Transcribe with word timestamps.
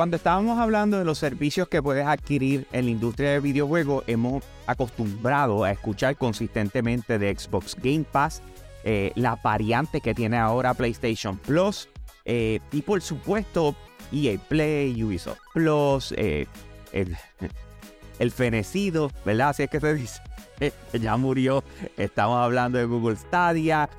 Cuando 0.00 0.16
estábamos 0.16 0.58
hablando 0.58 0.98
de 0.98 1.04
los 1.04 1.18
servicios 1.18 1.68
que 1.68 1.82
puedes 1.82 2.06
adquirir 2.06 2.66
en 2.72 2.86
la 2.86 2.90
industria 2.90 3.32
de 3.32 3.40
videojuegos, 3.40 4.02
hemos 4.06 4.42
acostumbrado 4.66 5.62
a 5.62 5.72
escuchar 5.72 6.16
consistentemente 6.16 7.18
de 7.18 7.38
Xbox 7.38 7.76
Game 7.76 8.06
Pass, 8.10 8.40
eh, 8.82 9.12
la 9.14 9.36
variante 9.36 10.00
que 10.00 10.14
tiene 10.14 10.38
ahora 10.38 10.72
PlayStation 10.72 11.36
Plus, 11.36 11.90
eh, 12.24 12.60
y 12.72 12.80
por 12.80 13.02
supuesto 13.02 13.76
EA 14.10 14.38
Play, 14.48 15.04
Ubisoft 15.04 15.38
Plus, 15.52 16.14
eh, 16.16 16.46
el, 16.92 17.14
el 18.18 18.30
fenecido, 18.30 19.10
¿verdad? 19.26 19.50
Así 19.50 19.64
es 19.64 19.68
que 19.68 19.80
se 19.80 19.92
dice. 19.92 20.22
ya 20.98 21.18
murió. 21.18 21.62
Estamos 21.98 22.38
hablando 22.38 22.78
de 22.78 22.86
Google 22.86 23.16
Stadia, 23.16 23.90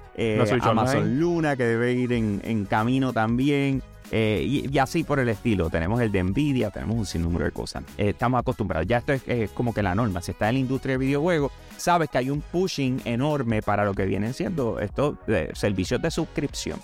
Amazon 0.64 1.20
Luna, 1.20 1.56
que 1.56 1.64
debe 1.64 1.94
ir 1.94 2.12
en, 2.12 2.66
camino 2.66 3.14
también. 3.14 3.84
Y, 4.12 4.78
así 4.78 5.04
por 5.04 5.20
el 5.20 5.30
estilo. 5.30 5.70
Tenemos 5.70 6.02
el 6.02 6.12
de 6.12 6.24
Nvidia, 6.24 6.70
tenemos 6.70 6.98
un 6.98 7.06
sinnúmero 7.06 7.46
de 7.46 7.52
cosas. 7.52 7.84
estamos 7.98 8.40
acostumbrados. 8.40 8.88
Ya 8.88 8.98
esto 8.98 9.14
es, 9.14 9.52
como 9.52 9.74
que 9.74 9.82
la 9.82 9.96
norma. 9.96 10.22
Si 10.22 10.32
está 10.32 10.50
en 10.50 10.56
la 10.56 10.60
industria 10.60 10.94
de 10.94 11.00
videojuegos, 11.00 11.52
sabes 11.78 12.10
que 12.10 12.18
hay 12.18 12.30
un 12.30 12.42
pushing 12.42 13.02
enorme 13.06 13.62
para 13.62 13.86
lo 13.86 13.94
que 13.94 14.06
vienen 14.06 14.34
siendo 14.34 14.80
estos 14.80 15.16
servicios 15.54 16.02
de 16.02 16.12
suscripción 16.12 16.80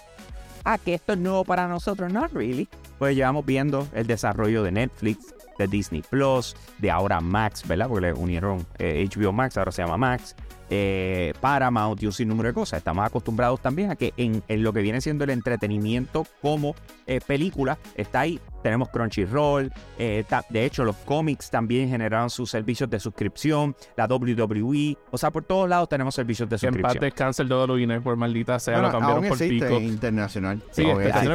ah, 0.68 0.78
que 0.78 0.94
esto 0.94 1.14
es 1.14 1.20
nuevo 1.20 1.46
para 1.46 1.68
nosotros, 1.68 2.12
no 2.12 2.28
really. 2.28 2.68
Pues 3.00 3.16
llevamos 3.16 3.46
viendo 3.46 3.88
el 3.94 4.06
desarrollo 4.06 4.64
de 4.64 4.72
Netflix, 4.72 5.34
de 5.58 5.68
Disney 5.68 6.02
Plus, 6.02 6.56
de 6.78 6.92
ahora 6.92 7.22
Max, 7.22 7.68
¿verdad? 7.68 7.88
Porque 7.88 8.08
le 8.08 8.14
unieron 8.14 8.60
HBO 8.80 9.30
eh, 9.30 9.34
Max, 9.34 9.58
ahora 9.58 9.72
se 9.72 9.82
llama 9.82 9.98
Max 9.98 10.36
eh, 10.70 11.34
Paramount 11.40 12.02
y 12.02 12.06
un 12.06 12.14
sinnúmero 12.14 12.50
de 12.50 12.54
cosas. 12.54 12.80
Estamos 12.80 13.06
acostumbrados 13.06 13.62
también 13.62 13.92
a 13.92 13.96
que 13.96 14.14
en, 14.18 14.44
lo 14.50 14.74
que 14.74 14.82
viene 14.82 15.02
siendo 15.02 15.24
el 15.24 15.30
entretenimiento 15.30 16.26
como 16.42 16.76
eh, 17.06 17.20
película 17.26 17.78
está 17.96 18.22
ahí. 18.22 18.40
Tenemos 18.62 18.90
Crunchyroll, 18.90 19.72
eh, 19.98 20.26
de 20.50 20.66
hecho 20.66 20.84
los 20.84 20.96
cómics 20.98 21.50
también 21.50 21.90
generaron 21.90 22.30
sus 22.30 22.50
servicios 22.50 22.90
de 22.90 23.00
suscripción, 23.00 23.76
la 23.96 24.06
WWE, 24.06 24.98
o 25.12 25.18
sea, 25.18 25.32
por 25.32 25.44
todos 25.44 25.70
lados 25.70 25.90
tenemos 25.90 26.16
servicios 26.16 26.50
de 26.50 26.58
suscripción. 26.58 26.92
En 26.92 27.00
parte 27.00 27.12
cancel 27.12 27.52
WWE 27.52 28.02
por 28.02 28.16
maldita 28.16 28.60
sea, 28.60 28.82
lo 28.82 28.92
cambiaron 28.92 29.28
por 29.28 29.38
pico. 29.38 29.80
internacional. 29.80 30.62
Sí, 30.72 30.86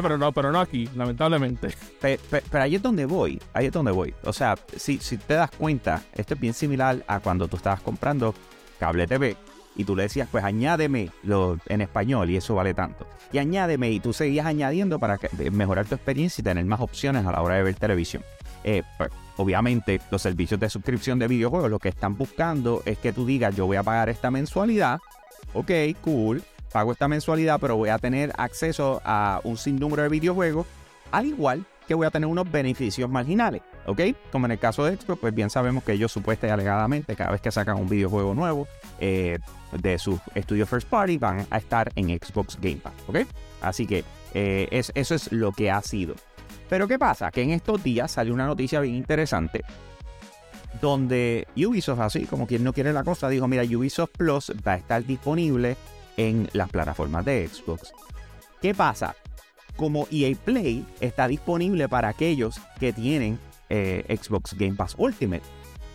pero 0.02 0.18
no, 0.18 0.32
pero 0.32 0.52
no 0.52 0.60
aquí, 0.60 0.88
lamentablemente. 0.94 1.68
Pero, 2.00 2.20
ahí 2.52 2.74
es 2.74 2.82
donde 2.82 3.06
voy, 3.06 3.40
ahí 3.52 3.66
es 3.66 3.72
donde 3.72 3.92
voy. 3.92 4.14
O 4.24 4.32
sea, 4.32 4.56
si, 4.76 4.98
si 4.98 5.16
te 5.16 5.34
das 5.34 5.50
cuenta, 5.50 6.02
esto 6.14 6.34
es 6.34 6.40
bien 6.40 6.54
similar 6.54 7.02
a 7.06 7.20
cuando 7.20 7.48
tú 7.48 7.56
estabas 7.56 7.80
comprando 7.80 8.34
cable 8.78 9.06
TV 9.06 9.36
y 9.76 9.84
tú 9.84 9.96
le 9.96 10.04
decías, 10.04 10.28
pues 10.30 10.44
añádeme 10.44 11.10
lo, 11.22 11.58
en 11.66 11.80
español 11.80 12.30
y 12.30 12.36
eso 12.36 12.54
vale 12.54 12.74
tanto. 12.74 13.06
Y 13.32 13.38
añádeme 13.38 13.90
y 13.90 14.00
tú 14.00 14.12
seguías 14.12 14.46
añadiendo 14.46 14.98
para 14.98 15.18
mejorar 15.50 15.86
tu 15.86 15.94
experiencia 15.94 16.42
y 16.42 16.44
tener 16.44 16.64
más 16.64 16.80
opciones 16.80 17.24
a 17.26 17.32
la 17.32 17.42
hora 17.42 17.56
de 17.56 17.62
ver 17.62 17.74
televisión. 17.74 18.22
Eh, 18.64 18.82
pues, 18.98 19.10
obviamente 19.36 20.00
los 20.10 20.22
servicios 20.22 20.60
de 20.60 20.68
suscripción 20.68 21.18
de 21.18 21.26
videojuegos 21.26 21.70
lo 21.70 21.78
que 21.78 21.88
están 21.88 22.16
buscando 22.16 22.82
es 22.84 22.98
que 22.98 23.12
tú 23.12 23.26
digas, 23.26 23.56
yo 23.56 23.66
voy 23.66 23.76
a 23.76 23.82
pagar 23.82 24.08
esta 24.08 24.30
mensualidad, 24.30 25.00
ok, 25.54 25.70
cool, 26.00 26.42
pago 26.72 26.92
esta 26.92 27.08
mensualidad, 27.08 27.58
pero 27.60 27.76
voy 27.76 27.88
a 27.88 27.98
tener 27.98 28.32
acceso 28.36 29.00
a 29.04 29.40
un 29.44 29.56
sinnúmero 29.56 30.02
de 30.02 30.08
videojuegos, 30.08 30.66
al 31.10 31.26
igual 31.26 31.64
que 31.88 31.94
voy 31.94 32.06
a 32.06 32.10
tener 32.10 32.28
unos 32.28 32.50
beneficios 32.50 33.10
marginales. 33.10 33.62
¿Ok? 33.86 34.00
Como 34.30 34.46
en 34.46 34.52
el 34.52 34.58
caso 34.58 34.84
de 34.84 34.96
Xbox, 34.96 35.20
pues 35.20 35.34
bien 35.34 35.50
sabemos 35.50 35.84
que 35.84 35.92
ellos 35.92 36.12
supuestamente 36.12 36.42
y 36.42 36.50
alegadamente 36.50 37.16
cada 37.16 37.32
vez 37.32 37.40
que 37.40 37.50
sacan 37.50 37.76
un 37.76 37.88
videojuego 37.88 38.34
nuevo 38.34 38.66
eh, 39.00 39.38
de 39.72 39.98
su 39.98 40.18
estudio 40.34 40.66
first 40.66 40.88
party 40.88 41.18
van 41.18 41.46
a 41.50 41.58
estar 41.58 41.90
en 41.94 42.08
Xbox 42.08 42.58
Game 42.60 42.76
Pass, 42.76 42.94
¿ok? 43.06 43.18
Así 43.60 43.86
que 43.86 44.04
eh, 44.34 44.68
eso 44.70 45.14
es 45.14 45.32
lo 45.32 45.52
que 45.52 45.70
ha 45.70 45.80
sido. 45.82 46.14
Pero 46.68 46.88
¿qué 46.88 46.98
pasa? 46.98 47.30
Que 47.30 47.42
en 47.42 47.50
estos 47.50 47.82
días 47.82 48.10
salió 48.10 48.32
una 48.32 48.46
noticia 48.46 48.80
bien 48.80 48.94
interesante 48.94 49.62
donde 50.80 51.46
Ubisoft, 51.56 52.00
así 52.00 52.24
como 52.24 52.46
quien 52.46 52.64
no 52.64 52.72
quiere 52.72 52.92
la 52.92 53.04
cosa, 53.04 53.28
dijo, 53.28 53.46
mira, 53.46 53.62
Ubisoft 53.62 54.12
Plus 54.16 54.52
va 54.66 54.72
a 54.72 54.76
estar 54.76 55.04
disponible 55.04 55.76
en 56.16 56.48
las 56.52 56.70
plataformas 56.70 57.24
de 57.24 57.48
Xbox. 57.48 57.92
¿Qué 58.60 58.74
pasa? 58.74 59.14
Como 59.76 60.06
EA 60.10 60.34
Play 60.44 60.84
está 61.00 61.28
disponible 61.28 61.88
para 61.88 62.08
aquellos 62.08 62.60
que 62.78 62.92
tienen 62.92 63.38
eh, 63.72 64.18
Xbox 64.22 64.54
Game 64.54 64.74
Pass 64.74 64.94
Ultimate. 64.98 65.42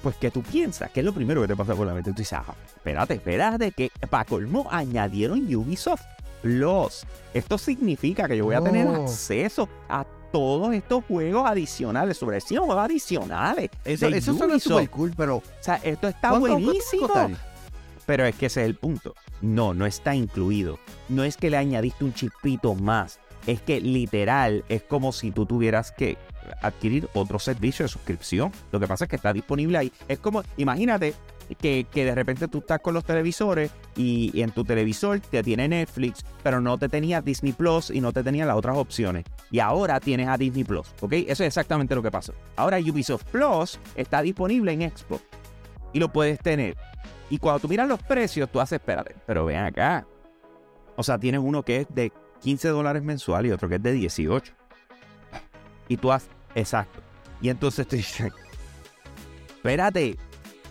Pues, 0.01 0.15
¿qué 0.15 0.31
tú 0.31 0.41
piensas? 0.41 0.89
¿Qué 0.91 1.01
es 1.01 1.05
lo 1.05 1.13
primero 1.13 1.41
que 1.41 1.47
te 1.47 1.55
pasa 1.55 1.75
por 1.75 1.85
la 1.85 1.93
mente? 1.93 2.11
Tú 2.11 2.17
dices, 2.17 2.33
ah, 2.33 2.55
espérate, 2.65 3.15
espérate, 3.15 3.71
que 3.71 3.91
para 4.09 4.25
colmo 4.25 4.67
añadieron 4.71 5.53
Ubisoft 5.53 6.03
Plus. 6.41 7.05
Esto 7.33 7.57
significa 7.57 8.27
que 8.27 8.37
yo 8.37 8.45
voy 8.45 8.55
a 8.55 8.61
tener 8.61 8.87
oh. 8.87 9.03
acceso 9.03 9.69
a 9.89 10.05
todos 10.31 10.73
estos 10.73 11.03
juegos 11.05 11.47
adicionales, 11.47 12.17
sobre 12.17 12.41
sí, 12.41 12.55
juegos 12.55 12.77
adicionales. 12.77 13.69
Eso, 13.85 14.07
eso 14.07 14.33
suena 14.33 14.59
súper 14.59 14.89
cool, 14.89 15.13
pero. 15.15 15.37
O 15.37 15.43
sea, 15.59 15.75
esto 15.83 16.07
está 16.07 16.37
buenísimo. 16.37 17.09
Pero 18.07 18.25
es 18.25 18.35
que 18.35 18.47
ese 18.47 18.61
es 18.61 18.67
el 18.67 18.75
punto. 18.75 19.13
No, 19.41 19.73
no 19.73 19.85
está 19.85 20.15
incluido. 20.15 20.79
No 21.09 21.23
es 21.23 21.37
que 21.37 21.49
le 21.49 21.57
añadiste 21.57 22.05
un 22.05 22.13
chipito 22.13 22.73
más. 22.73 23.19
Es 23.47 23.61
que 23.61 23.81
literal 23.81 24.63
es 24.69 24.83
como 24.83 25.11
si 25.11 25.31
tú 25.31 25.45
tuvieras 25.45 25.91
que 25.91 26.17
adquirir 26.61 27.09
otro 27.13 27.39
servicio 27.39 27.83
de 27.83 27.89
suscripción. 27.89 28.51
Lo 28.71 28.79
que 28.79 28.87
pasa 28.87 29.05
es 29.05 29.09
que 29.09 29.15
está 29.15 29.33
disponible 29.33 29.77
ahí. 29.77 29.91
Es 30.07 30.19
como, 30.19 30.43
imagínate 30.57 31.13
que, 31.55 31.87
de 31.93 32.13
repente 32.15 32.47
tú 32.47 32.59
estás 32.59 32.79
con 32.79 32.93
los 32.93 33.05
televisores 33.05 33.71
y, 33.95 34.41
en 34.41 34.51
tu 34.51 34.63
televisor 34.63 35.19
te 35.19 35.43
tiene 35.43 35.67
Netflix, 35.67 36.25
pero 36.43 36.59
no 36.59 36.77
te 36.77 36.89
tenía 36.89 37.21
Disney 37.21 37.53
Plus 37.53 37.89
y 37.89 38.01
no 38.01 38.11
te 38.11 38.23
tenía 38.23 38.45
las 38.45 38.57
otras 38.57 38.77
opciones. 38.77 39.25
Y 39.49 39.59
ahora 39.59 39.99
tienes 39.99 40.27
a 40.27 40.37
Disney 40.37 40.63
Plus, 40.63 40.87
¿ok? 41.01 41.13
Eso 41.13 41.43
es 41.43 41.47
exactamente 41.47 41.95
lo 41.95 42.03
que 42.03 42.11
pasó. 42.11 42.33
Ahora 42.55 42.77
Ubisoft 42.79 43.23
Plus 43.25 43.79
está 43.95 44.21
disponible 44.21 44.73
en 44.73 44.91
Xbox 44.91 45.23
y 45.93 45.99
lo 45.99 46.11
puedes 46.11 46.39
tener. 46.39 46.75
Y 47.29 47.37
cuando 47.37 47.59
tú 47.61 47.67
miras 47.67 47.87
los 47.87 48.01
precios, 48.03 48.49
tú 48.51 48.59
haces, 48.59 48.79
espérate, 48.79 49.15
pero 49.25 49.45
ven 49.45 49.57
acá. 49.57 50.05
O 50.95 51.03
sea, 51.03 51.17
tienes 51.17 51.41
uno 51.43 51.63
que 51.63 51.81
es 51.81 51.87
de 51.89 52.11
15 52.41 52.69
dólares 52.69 53.03
mensual 53.03 53.45
y 53.45 53.51
otro 53.51 53.69
que 53.69 53.75
es 53.75 53.83
de 53.83 53.91
18. 53.91 54.53
Y 55.89 55.97
tú 55.97 56.11
has 56.11 56.27
Exacto. 56.57 57.01
Y 57.39 57.49
entonces 57.49 57.87
te 57.87 57.97
dicen, 57.97 58.33
espérate, 59.55 60.17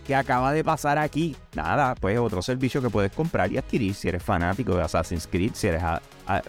¿qué 0.05 0.17
acaba 0.17 0.53
de 0.53 0.65
pasar 0.65 0.99
aquí? 0.99 1.37
Nada, 1.55 1.95
pues 1.95 2.19
otro 2.19 2.43
servicio 2.43 2.83
que 2.83 2.91
puedes 2.91 3.13
comprar 3.13 3.53
y 3.53 3.59
adquirir 3.59 3.95
si 3.95 4.09
eres 4.09 4.23
fanático 4.23 4.75
de 4.75 4.83
Assassin's 4.83 5.29
Creed, 5.29 5.53
si 5.55 5.69
eres 5.69 5.83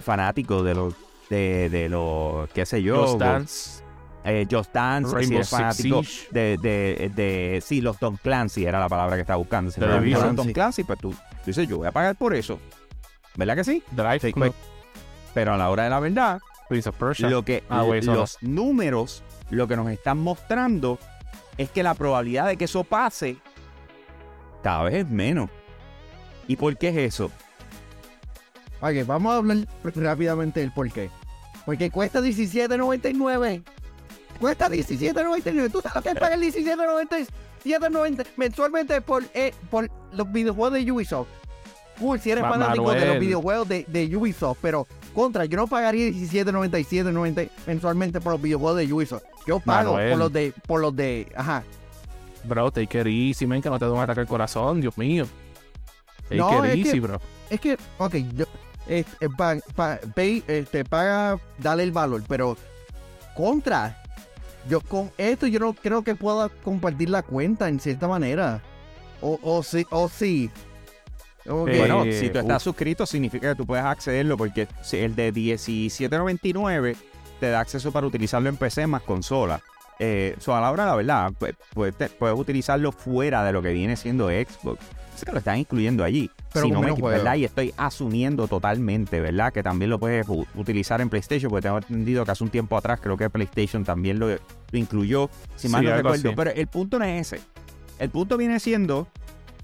fanático 0.02 0.64
de 0.64 0.74
los, 0.74 0.96
de, 1.30 1.70
de 1.70 1.88
los, 1.88 2.50
qué 2.50 2.66
sé 2.66 2.82
yo. 2.82 3.06
Just 3.06 3.20
Dance. 3.20 3.84
Eh, 4.24 4.48
Just 4.50 4.74
Dance, 4.74 5.24
si 5.24 5.36
eres 5.36 5.50
fanático 5.50 6.02
de, 6.32 6.58
de, 6.58 7.12
de, 7.16 7.62
sí, 7.64 7.80
los 7.80 8.00
Tom 8.00 8.18
Clancy 8.18 8.66
era 8.66 8.80
la 8.80 8.90
palabra 8.90 9.16
que 9.16 9.22
estaba 9.22 9.38
buscando. 9.38 9.70
Si 9.70 9.80
eres 9.80 10.04
los 10.04 10.36
Tom 10.36 10.52
Clancy, 10.52 10.84
pues 10.84 10.98
tú, 10.98 11.14
dices, 11.46 11.68
yo 11.68 11.78
voy 11.78 11.88
a 11.88 11.92
pagar 11.92 12.16
por 12.16 12.34
eso. 12.34 12.60
¿Verdad 13.36 13.56
que 13.56 13.64
sí? 13.64 13.84
Drive 13.92 14.34
pues, 14.34 14.52
pero 15.38 15.54
a 15.54 15.58
la 15.58 15.70
hora 15.70 15.84
de 15.84 15.92
la 15.92 16.00
verdad, 16.00 16.42
lo 17.20 17.46
que 17.46 17.64
ah, 17.70 17.86
los 18.02 18.40
números 18.42 19.22
lo 19.52 19.68
que 19.68 19.76
nos 19.76 19.88
están 19.92 20.18
mostrando 20.18 20.98
es 21.60 21.70
que 21.70 21.84
la 21.84 21.94
probabilidad 21.94 22.48
de 22.48 22.58
que 22.58 22.66
eso 22.66 22.84
pase 22.84 23.38
cada 24.64 24.86
vez 24.86 24.96
es 24.96 25.08
menos. 25.08 25.52
¿Y 26.48 26.56
por 26.56 26.76
qué 26.76 26.90
es 26.90 26.98
eso? 27.14 27.30
Ok, 28.82 29.06
vamos 29.06 29.32
a 29.32 29.38
hablar 29.38 29.58
rápidamente 29.84 30.62
del 30.62 30.72
por 30.72 30.92
qué. 30.92 31.12
Porque 31.68 31.92
cuesta 31.92 32.20
$17.99. 32.20 33.64
Cuesta 34.40 34.70
$17.99. 34.70 35.72
¿Tú 35.72 35.82
sabes 35.82 36.02
que 36.02 36.20
pagar 36.20 36.40
$17.97 36.40 38.26
mensualmente 38.38 39.02
por, 39.02 39.24
eh, 39.36 39.54
por 39.70 39.88
los 40.14 40.32
videojuegos 40.32 40.74
de 40.74 40.92
Ubisoft? 40.92 41.28
Cool, 42.00 42.20
si 42.20 42.32
eres 42.32 42.44
fanático 42.44 42.92
de 42.92 43.06
los 43.06 43.20
videojuegos 43.20 43.68
de, 43.70 43.86
de 43.88 44.16
Ubisoft, 44.16 44.58
pero 44.64 44.88
contra, 45.18 45.46
yo 45.46 45.58
no 45.58 45.66
pagaría 45.66 46.10
17.97 46.10 47.50
mensualmente 47.66 48.22
por 48.22 48.34
los 48.34 48.42
videojuegos 48.42 48.78
de 48.78 48.94
Ubisoft. 48.94 49.24
Yo 49.48 49.60
pago 49.60 49.94
por 49.94 50.18
los 50.18 50.32
de, 50.32 50.54
por 50.68 50.80
los 50.80 50.96
de, 50.96 51.28
ajá. 51.36 51.64
Bro, 52.44 52.72
it 52.76 52.94
easy, 52.94 53.48
man, 53.48 53.60
que 53.60 53.68
no 53.68 53.80
te 53.80 53.86
da 53.86 53.92
un 53.92 54.00
ataque 54.00 54.20
al 54.20 54.28
corazón, 54.28 54.80
Dios 54.80 54.96
mío. 54.96 55.26
Take 56.30 56.36
no, 56.36 56.64
it 56.64 56.86
easy, 56.86 57.00
bro. 57.00 57.20
Es 57.50 57.60
que, 57.60 57.80
ok, 57.98 58.16
yo, 58.36 58.46
pay, 60.14 60.44
este, 60.48 60.86
paga, 60.86 61.40
dale 61.58 61.82
el 61.82 61.92
valor, 61.92 62.22
pero 62.28 62.56
contra, 63.36 64.00
yo 64.70 64.82
con 64.82 65.12
esto 65.18 65.48
yo 65.48 65.60
no 65.60 65.74
creo 65.74 66.04
que 66.04 66.14
pueda 66.14 66.50
compartir 66.64 67.10
la 67.10 67.24
cuenta 67.24 67.68
en 67.70 67.80
cierta 67.80 68.08
manera. 68.08 68.62
O, 69.22 69.40
o 69.42 69.64
sí, 69.64 69.84
o 69.90 70.10
sí. 70.10 70.52
Bueno, 71.48 72.04
si 72.12 72.30
tú 72.30 72.40
estás 72.40 72.62
suscrito, 72.64 73.06
significa 73.06 73.50
que 73.50 73.56
tú 73.56 73.66
puedes 73.66 73.86
accederlo 73.86 74.38
porque 74.38 74.68
el 74.92 75.16
de 75.16 75.34
17.99 75.34 76.96
te 77.40 77.50
da 77.50 77.60
acceso 77.60 77.92
para 77.92 78.08
utilizarlo 78.08 78.50
en 78.50 78.58
PC 78.58 78.88
más 78.88 79.02
consola. 79.04 79.62
Eh, 80.00 80.36
so, 80.40 80.56
a 80.56 80.62
la 80.62 80.72
hora 80.72 80.84
de 80.84 80.90
la 80.92 80.96
verdad, 80.96 81.34
pues, 81.38 81.56
puedes, 81.74 81.96
te- 81.96 82.10
puedes 82.10 82.38
utilizarlo 82.38 82.92
fuera 82.92 83.44
de 83.44 83.52
lo 83.52 83.62
que 83.62 83.72
viene 83.74 83.96
siendo 83.96 84.28
Xbox. 84.30 84.80
Es 85.16 85.26
que 85.26 85.32
lo 85.32 85.40
están 85.40 85.58
incluyendo 85.58 86.04
allí. 86.04 86.30
Pero 86.54 86.68
si 86.68 86.72
no 86.72 86.82
me 86.82 86.92
equivoco. 86.92 87.10
¿verdad? 87.12 87.36
Y 87.36 87.46
estoy 87.46 87.74
asumiendo 87.78 88.48
totalmente, 88.48 89.20
¿verdad? 89.20 89.52
Que 89.52 89.64
también 89.64 89.90
lo 89.90 89.98
puedes 90.00 90.28
utilizar 90.54 91.02
en 91.02 91.10
PlayStation, 91.10 91.50
porque 91.50 91.64
tengo 91.64 91.78
entendido 91.80 92.24
que 92.24 92.32
hace 92.32 92.44
un 92.44 92.52
tiempo 92.52 92.78
atrás 92.78 93.00
creo 93.02 93.18
que 93.18 93.28
PlayStation 93.30 93.84
también 93.84 94.20
lo, 94.20 94.28
lo 94.30 94.38
incluyó, 94.74 95.30
si 95.56 95.70
mal 95.70 95.82
Sí, 95.82 95.88
no 95.90 95.96
recuerdo. 95.98 96.28
así. 96.30 96.36
Pero 96.36 96.52
el 96.52 96.68
punto 96.68 97.00
no 97.00 97.06
es 97.06 97.34
ese. 97.34 97.44
El 97.98 98.12
punto 98.12 98.38
viene 98.38 98.60
siendo 98.60 99.08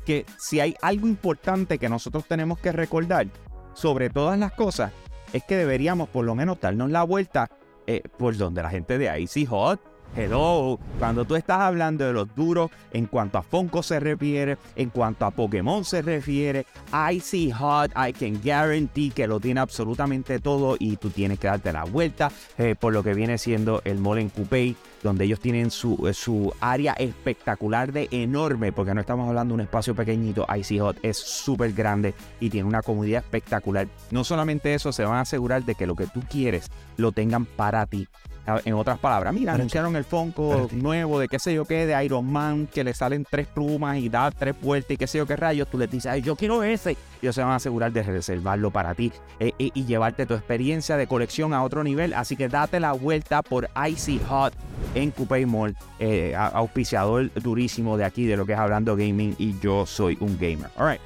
que 0.04 0.26
si 0.38 0.60
hay 0.60 0.76
algo 0.82 1.08
importante 1.08 1.78
que 1.78 1.90
nosotros 1.90 2.26
tenemos 2.28 2.60
que 2.60 2.72
recordar 2.72 3.28
sobre 3.74 4.10
todas 4.10 4.38
las 4.38 4.52
cosas, 4.54 4.92
es 5.34 5.44
que 5.44 5.56
deberíamos 5.56 6.10
por 6.10 6.26
lo 6.26 6.36
menos 6.36 6.60
darnos 6.60 6.92
la 6.92 7.04
vuelta 7.04 7.50
eh, 7.88 8.04
por 8.18 8.38
donde 8.38 8.62
la 8.62 8.70
gente 8.70 8.98
de 8.98 9.20
Icy 9.20 9.46
Hot. 9.48 9.82
Hello, 10.16 10.80
cuando 11.00 11.26
tú 11.26 11.36
estás 11.36 11.62
hablando 11.62 12.06
de 12.06 12.14
los 12.14 12.36
duros 12.36 12.70
en 12.92 13.08
cuanto 13.08 13.40
a 13.40 13.42
Funko 13.42 13.82
se 13.82 14.00
refiere, 14.00 14.60
en 14.76 14.92
cuanto 14.92 15.26
a 15.26 15.32
Pokémon 15.32 15.84
se 15.84 16.04
refiere, 16.04 16.68
Icy 17.12 17.52
Hot, 17.52 17.92
I 17.96 18.14
can 18.14 18.40
guarantee 18.44 19.10
que 19.10 19.26
lo 19.26 19.40
tiene 19.40 19.60
absolutamente 19.60 20.38
todo 20.38 20.76
y 20.78 20.98
tú 20.98 21.10
tienes 21.10 21.40
que 21.40 21.48
darte 21.48 21.74
la 21.74 21.86
vuelta 21.86 22.32
eh, 22.60 22.76
por 22.80 22.94
lo 22.94 23.02
que 23.02 23.16
viene 23.16 23.40
siendo 23.40 23.82
el 23.86 23.98
Mall 23.98 24.20
en 24.20 24.30
Coupé, 24.30 24.76
donde 25.04 25.26
ellos 25.26 25.40
tienen 25.40 25.70
su, 25.70 26.08
eh, 26.08 26.14
su 26.14 26.54
área 26.62 26.94
espectacular 26.94 27.92
de 27.92 28.08
enorme, 28.12 28.72
porque 28.72 28.94
no 28.94 29.02
estamos 29.02 29.28
hablando 29.28 29.52
de 29.54 29.56
un 29.56 29.62
espacio 29.62 29.94
pequeñito, 29.96 30.46
Icy 30.58 30.80
Hot 30.80 30.98
es 31.04 31.18
súper 31.18 31.74
grande 31.74 32.14
y 32.40 32.50
tiene 32.50 32.68
una 32.68 32.82
comodidad 32.82 33.24
espectacular. 33.24 33.88
No 34.12 34.24
solamente 34.24 34.74
eso, 34.74 34.92
se 34.92 35.04
van 35.04 35.16
a 35.16 35.22
asegurar 35.22 35.64
de 35.64 35.76
que 35.76 35.86
lo 35.88 35.96
que 35.96 36.08
tú 36.08 36.22
quieres 36.30 36.70
lo 36.98 37.12
tengan 37.12 37.46
para 37.46 37.86
ti. 37.86 38.08
A- 38.46 38.60
En 38.66 38.74
otras 38.74 39.00
palabras, 39.00 39.34
mira, 39.34 39.54
anunciaron 39.54 39.96
el 39.96 40.04
Funko 40.04 40.68
nuevo 40.74 41.18
de 41.18 41.30
qué 41.30 41.40
sé 41.40 41.54
yo 41.54 41.64
qué, 41.64 41.86
de 41.86 42.04
Iron 42.04 42.30
Man, 42.30 42.68
que 42.68 42.84
le 42.84 42.94
salen 42.94 43.26
tres 43.30 43.48
plumas 43.48 43.98
y 44.00 44.10
da 44.10 44.32
tres 44.32 44.54
vueltas 44.62 44.92
y 44.92 44.98
qué 44.98 45.08
sé 45.08 45.18
yo 45.20 45.26
qué 45.26 45.38
rayos. 45.38 45.70
Tú 45.70 45.78
les 45.78 45.90
dices, 45.90 46.12
ay, 46.12 46.22
yo 46.22 46.36
quiero 46.36 46.62
ese. 46.62 46.98
Ellos 47.22 47.34
se 47.36 47.42
van 47.42 47.52
a 47.52 47.56
asegurar 47.56 47.94
de 47.94 48.04
reservarlo 48.04 48.70
para 48.70 48.96
ti 48.96 49.14
eh, 49.40 49.54
y 49.58 49.86
llevarte 49.86 50.26
tu 50.26 50.34
experiencia 50.34 50.98
de 50.98 51.08
colección 51.08 51.54
a 51.54 51.64
otro 51.64 51.86
nivel. 51.86 52.14
Así 52.14 52.36
que 52.36 52.50
date 52.50 52.82
la 52.82 52.92
vuelta 52.92 53.42
por 53.44 53.70
Icy 53.90 54.20
Hot 54.28 54.54
en 54.96 55.12
Coupé 55.12 55.46
Mall, 55.46 55.76
eh, 56.00 56.36
auspiciador 56.36 57.32
durísimo 57.34 57.98
de 57.98 58.06
aquí, 58.06 58.26
de 58.26 58.38
lo 58.38 58.46
que 58.46 58.54
es 58.54 58.60
Hablando 58.60 58.96
Gaming. 58.96 59.36
Y 59.38 59.60
yo 59.60 59.86
soy 59.86 60.18
un 60.20 60.38
gamer. 60.38 60.70
All 60.78 60.92
right. 60.92 61.02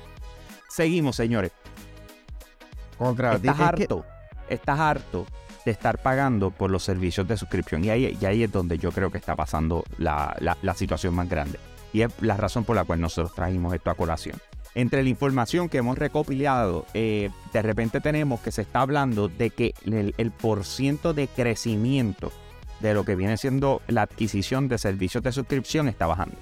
Seguimos, 0.70 1.16
señores. 1.16 1.52
Contra 2.98 3.34
Estás 3.36 3.52
es 3.52 3.58
que- 3.58 3.64
harto, 3.84 4.06
estás 4.50 4.80
harto 4.80 5.26
de 5.66 5.72
estar 5.72 6.02
pagando 6.02 6.52
por 6.52 6.72
los 6.72 6.84
servicios 6.84 7.28
de 7.28 7.38
suscripción. 7.38 7.84
Y 7.84 7.90
ahí, 7.90 8.18
y 8.20 8.26
ahí 8.26 8.44
es 8.44 8.52
donde 8.52 8.78
yo 8.78 8.92
creo 8.92 9.12
que 9.12 9.18
está 9.18 9.36
pasando 9.36 9.84
la, 9.98 10.36
la- 10.40 10.58
la 10.62 10.74
situación 10.74 11.14
más 11.14 11.30
grande. 11.30 11.60
Y 11.94 12.02
es 12.02 12.12
la 12.22 12.38
razón 12.38 12.64
por 12.64 12.76
la 12.76 12.84
cual 12.86 13.00
nosotros 13.02 13.34
trajimos 13.34 13.74
esto 13.74 13.90
a 13.90 13.96
colación. 13.96 14.38
Entre 14.76 15.02
la 15.04 15.10
información 15.10 15.70
que 15.70 15.78
hemos 15.80 15.98
recopilado, 15.98 16.86
eh, 16.94 17.30
de 17.54 17.62
repente 17.62 18.00
tenemos 18.00 18.40
que 18.42 18.52
se 18.52 18.62
está 18.62 18.82
hablando 18.82 19.28
de 19.28 19.50
que 19.50 19.74
el, 19.86 20.14
el 20.18 20.32
porciento 20.32 21.14
de 21.14 21.28
crecimiento 21.28 22.32
de 22.80 22.94
lo 22.94 23.04
que 23.06 23.16
viene 23.16 23.38
siendo 23.38 23.82
la 23.88 24.04
adquisición 24.04 24.68
de 24.68 24.78
servicios 24.78 25.24
de 25.24 25.32
suscripción 25.32 25.88
está 25.88 26.06
bajando. 26.08 26.36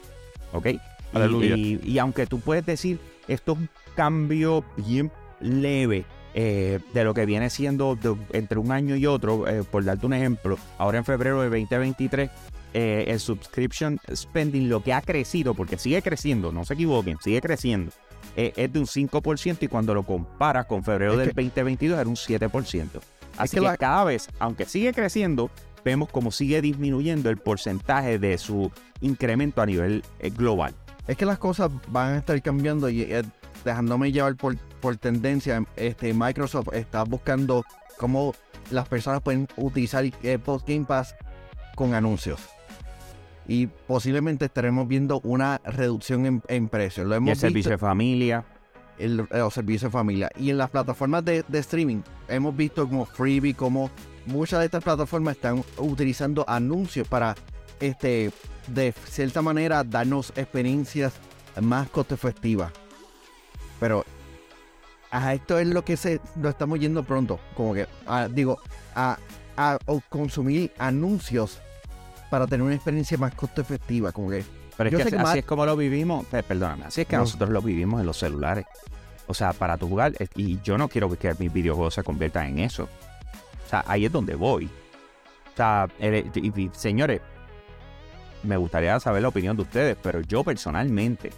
¿Ok? 0.54 0.66
Y- 0.68 0.80
Aleluya. 1.14 1.56
Y, 1.56 1.80
y 1.84 2.00
aunque 2.00 2.26
tú 2.28 2.40
puedes 2.40 2.66
decir, 2.66 3.00
esto 3.28 3.54
es 3.54 3.58
un 3.60 3.70
cambio 3.96 4.64
bien 4.78 5.12
leve 5.40 6.06
eh, 6.34 6.80
de 6.94 7.04
lo 7.06 7.14
que 7.14 7.26
viene 7.26 7.50
siendo 7.50 7.96
de- 7.96 8.16
entre 8.34 8.60
un 8.60 8.72
año 8.72 8.96
y 8.98 9.06
otro, 9.06 9.48
eh, 9.48 9.64
por 9.64 9.84
darte 9.86 10.06
un 10.06 10.14
ejemplo, 10.14 10.58
ahora 10.78 10.98
en 10.98 11.06
febrero 11.06 11.42
de 11.42 11.48
2023, 11.50 12.30
eh, 12.74 13.06
el 13.08 13.22
subscription 13.22 14.00
spending 14.14 14.68
lo 14.68 14.84
que 14.84 14.92
ha 14.92 15.02
crecido, 15.02 15.54
porque 15.54 15.78
sigue 15.78 16.02
creciendo, 16.02 16.52
no 16.52 16.66
se 16.66 16.74
equivoquen, 16.74 17.18
sigue 17.24 17.40
creciendo, 17.40 17.94
es 18.36 18.74
de 18.74 18.80
un 18.80 18.86
5% 18.86 19.64
y 19.64 19.68
cuando 19.70 19.94
lo 19.94 20.04
comparas 20.04 20.66
con 20.66 20.84
febrero 20.84 21.14
Es 21.14 21.20
del 21.20 21.28
que- 21.30 21.42
2022 21.44 21.98
era 22.00 22.10
un 22.10 22.18
7%. 22.18 23.00
Así 23.38 23.56
que 23.56 23.62
que, 23.62 23.66
la- 23.68 23.78
cada 23.78 24.04
vez, 24.04 24.28
aunque 24.40 24.66
sigue 24.66 24.94
creciendo, 24.94 25.50
vemos 25.86 26.10
como 26.10 26.32
sigue 26.32 26.62
disminuyendo 26.62 27.30
el 27.30 27.38
porcentaje 27.38 28.20
de 28.20 28.38
su 28.40 28.72
incremento 29.00 29.62
a 29.62 29.68
nivel 29.68 30.04
eh, 30.20 30.32
global. 30.32 30.74
Es 31.08 31.16
que 31.16 31.26
las 31.26 31.38
cosas 31.38 31.72
van 31.90 32.16
a 32.16 32.18
estar 32.18 32.42
cambiando 32.42 32.90
y 32.90 33.04
eh, 33.04 33.22
dejándome 33.64 34.12
llevar 34.12 34.36
por, 34.36 34.58
por 34.82 34.98
tendencia, 34.98 35.64
este, 35.76 36.14
Microsoft 36.14 36.70
está 36.74 37.04
buscando 37.04 37.64
cómo 37.98 38.34
las 38.72 38.88
personas 38.88 39.22
pueden 39.22 39.48
utilizar 39.58 40.04
Xbox 40.04 40.66
Game 40.66 40.86
Pass 40.86 41.16
con 41.76 41.94
anuncios. 41.94 42.42
Y 43.48 43.68
posiblemente 43.68 44.46
estaremos 44.46 44.88
viendo 44.88 45.22
una 45.24 45.62
reducción 45.64 46.26
en, 46.26 46.42
en 46.48 46.68
precios. 46.68 47.06
Lo 47.06 47.14
Y 47.14 47.18
hemos 47.18 47.30
el 47.30 47.38
servicio 47.38 47.72
de 47.72 47.78
familia. 47.78 48.44
En 48.98 49.18
los 49.18 49.54
servicios 49.54 49.92
de 49.92 49.98
familia. 49.98 50.30
Y 50.38 50.50
en 50.50 50.58
las 50.58 50.70
plataformas 50.70 51.24
de, 51.26 51.44
streaming 51.52 52.02
hemos 52.28 52.56
visto 52.56 52.88
como 52.88 53.06
Freebie, 53.06 53.54
como 53.54 53.90
muchas 54.26 54.60
de 54.60 54.66
estas 54.66 54.84
plataformas 54.84 55.36
están 55.36 55.64
utilizando 55.78 56.44
anuncios 56.48 57.08
para, 57.08 57.36
este, 57.80 58.32
de 58.68 58.94
cierta 59.10 59.42
manera, 59.42 59.84
darnos 59.84 60.32
experiencias 60.36 61.14
más 61.62 61.90
costo 61.90 62.16
efectivas. 62.16 62.72
Pero 63.80 64.06
a 65.12 65.34
esto 65.34 65.60
es 65.60 65.68
lo 65.68 65.84
que 65.86 65.98
se 65.98 66.20
lo 66.42 66.50
estamos 66.50 66.80
yendo 66.80 67.04
pronto. 67.04 67.40
Como 67.56 67.74
que, 67.74 67.88
a- 68.08 68.28
digo, 68.28 68.60
a, 68.96 69.18
a 69.58 69.78
o 69.86 70.02
consumir 70.10 70.72
anuncios 70.78 71.60
para 72.30 72.48
tener 72.48 72.66
una 72.66 72.76
experiencia 72.76 73.18
más 73.18 73.34
costo 73.36 73.62
efectiva. 73.62 74.12
Como 74.12 74.30
que 74.30 74.44
Pero 74.78 74.90
es 74.90 74.96
que 74.96 75.02
así, 75.04 75.10
que 75.12 75.16
así 75.18 75.24
más- 75.26 75.36
es 75.38 75.46
como 75.46 75.66
lo 75.66 75.76
vivimos. 75.78 76.26
perdóname, 76.26 76.86
así 76.86 77.02
es 77.02 77.08
que 77.08 77.16
No. 77.16 77.22
nosotros 77.24 77.50
lo 77.50 77.62
vivimos 77.62 78.00
en 78.02 78.06
los 78.06 78.18
celulares. 78.18 78.66
O 79.28 79.34
sea, 79.34 79.54
para 79.54 79.78
tu 79.78 79.88
jugar, 79.88 80.14
eh, 80.20 80.28
y 80.36 80.60
yo 80.62 80.78
no 80.78 80.88
quiero 80.88 81.10
que 81.18 81.34
mis 81.40 81.52
videojuegos 81.52 81.94
se 81.96 82.04
conviertan 82.04 82.48
en 82.48 82.60
eso. 82.60 82.84
O 83.66 83.70
sea, 83.70 83.84
ahí 83.88 84.06
es 84.06 84.12
donde 84.12 84.36
voy. 84.36 84.66
O 84.66 85.56
sea, 85.58 85.88
el- 86.00 86.30
y- 86.36 86.62
y, 86.62 86.70
señores, 86.74 87.22
me 88.44 88.58
gustaría 88.58 89.00
saber 89.00 89.22
la 89.24 89.30
opinión 89.30 89.56
de 89.56 89.64
ustedes, 89.64 89.98
pero 90.02 90.22
yo 90.22 90.44
personalmente, 90.44 91.32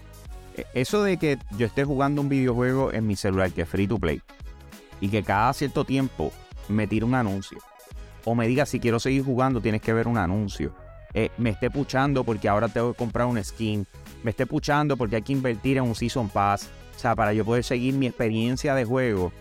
eh, 0.58 0.66
eso 0.74 1.04
de 1.04 1.18
que 1.18 1.38
yo 1.58 1.66
esté 1.68 1.86
jugando 1.86 2.22
un 2.22 2.28
videojuego 2.30 2.92
en 2.92 3.08
mi 3.08 3.16
celular 3.16 3.52
que 3.52 3.62
es 3.62 3.70
free 3.70 3.88
to 3.88 3.98
play 3.98 4.22
y 5.00 5.10
que 5.10 5.24
cada 5.24 5.54
cierto 5.54 5.86
tiempo 5.86 6.34
me 6.68 6.88
tire 6.88 7.06
un 7.06 7.16
anuncio 7.16 7.60
o 8.26 8.36
me 8.36 8.48
diga 8.48 8.66
si 8.66 8.80
quiero 8.82 9.00
seguir 9.00 9.24
jugando 9.24 9.62
tienes 9.62 9.82
que 9.82 9.94
ver 9.94 10.08
un 10.08 10.18
anuncio, 10.18 10.74
eh, 11.14 11.30
me 11.38 11.52
esté 11.52 11.70
puchando 11.72 12.24
porque 12.24 12.48
ahora 12.50 12.68
tengo 12.70 12.92
que 12.94 12.98
comprar 12.98 13.28
un 13.28 13.44
skin, 13.44 13.86
me 14.24 14.32
esté 14.32 14.46
puchando 14.46 14.98
porque 14.98 15.18
hay 15.18 15.22
que 15.22 15.34
invertir 15.34 15.78
en 15.78 15.84
un 15.84 15.96
Season 15.96 16.30
Pass, 16.30 16.70
o 16.96 17.00
sea, 17.00 17.16
para 17.16 17.34
yo 17.34 17.46
poder 17.46 17.64
seguir 17.64 17.94
mi 17.94 18.08
experiencia 18.08 18.74
de 18.76 18.86
juego, 18.86 19.32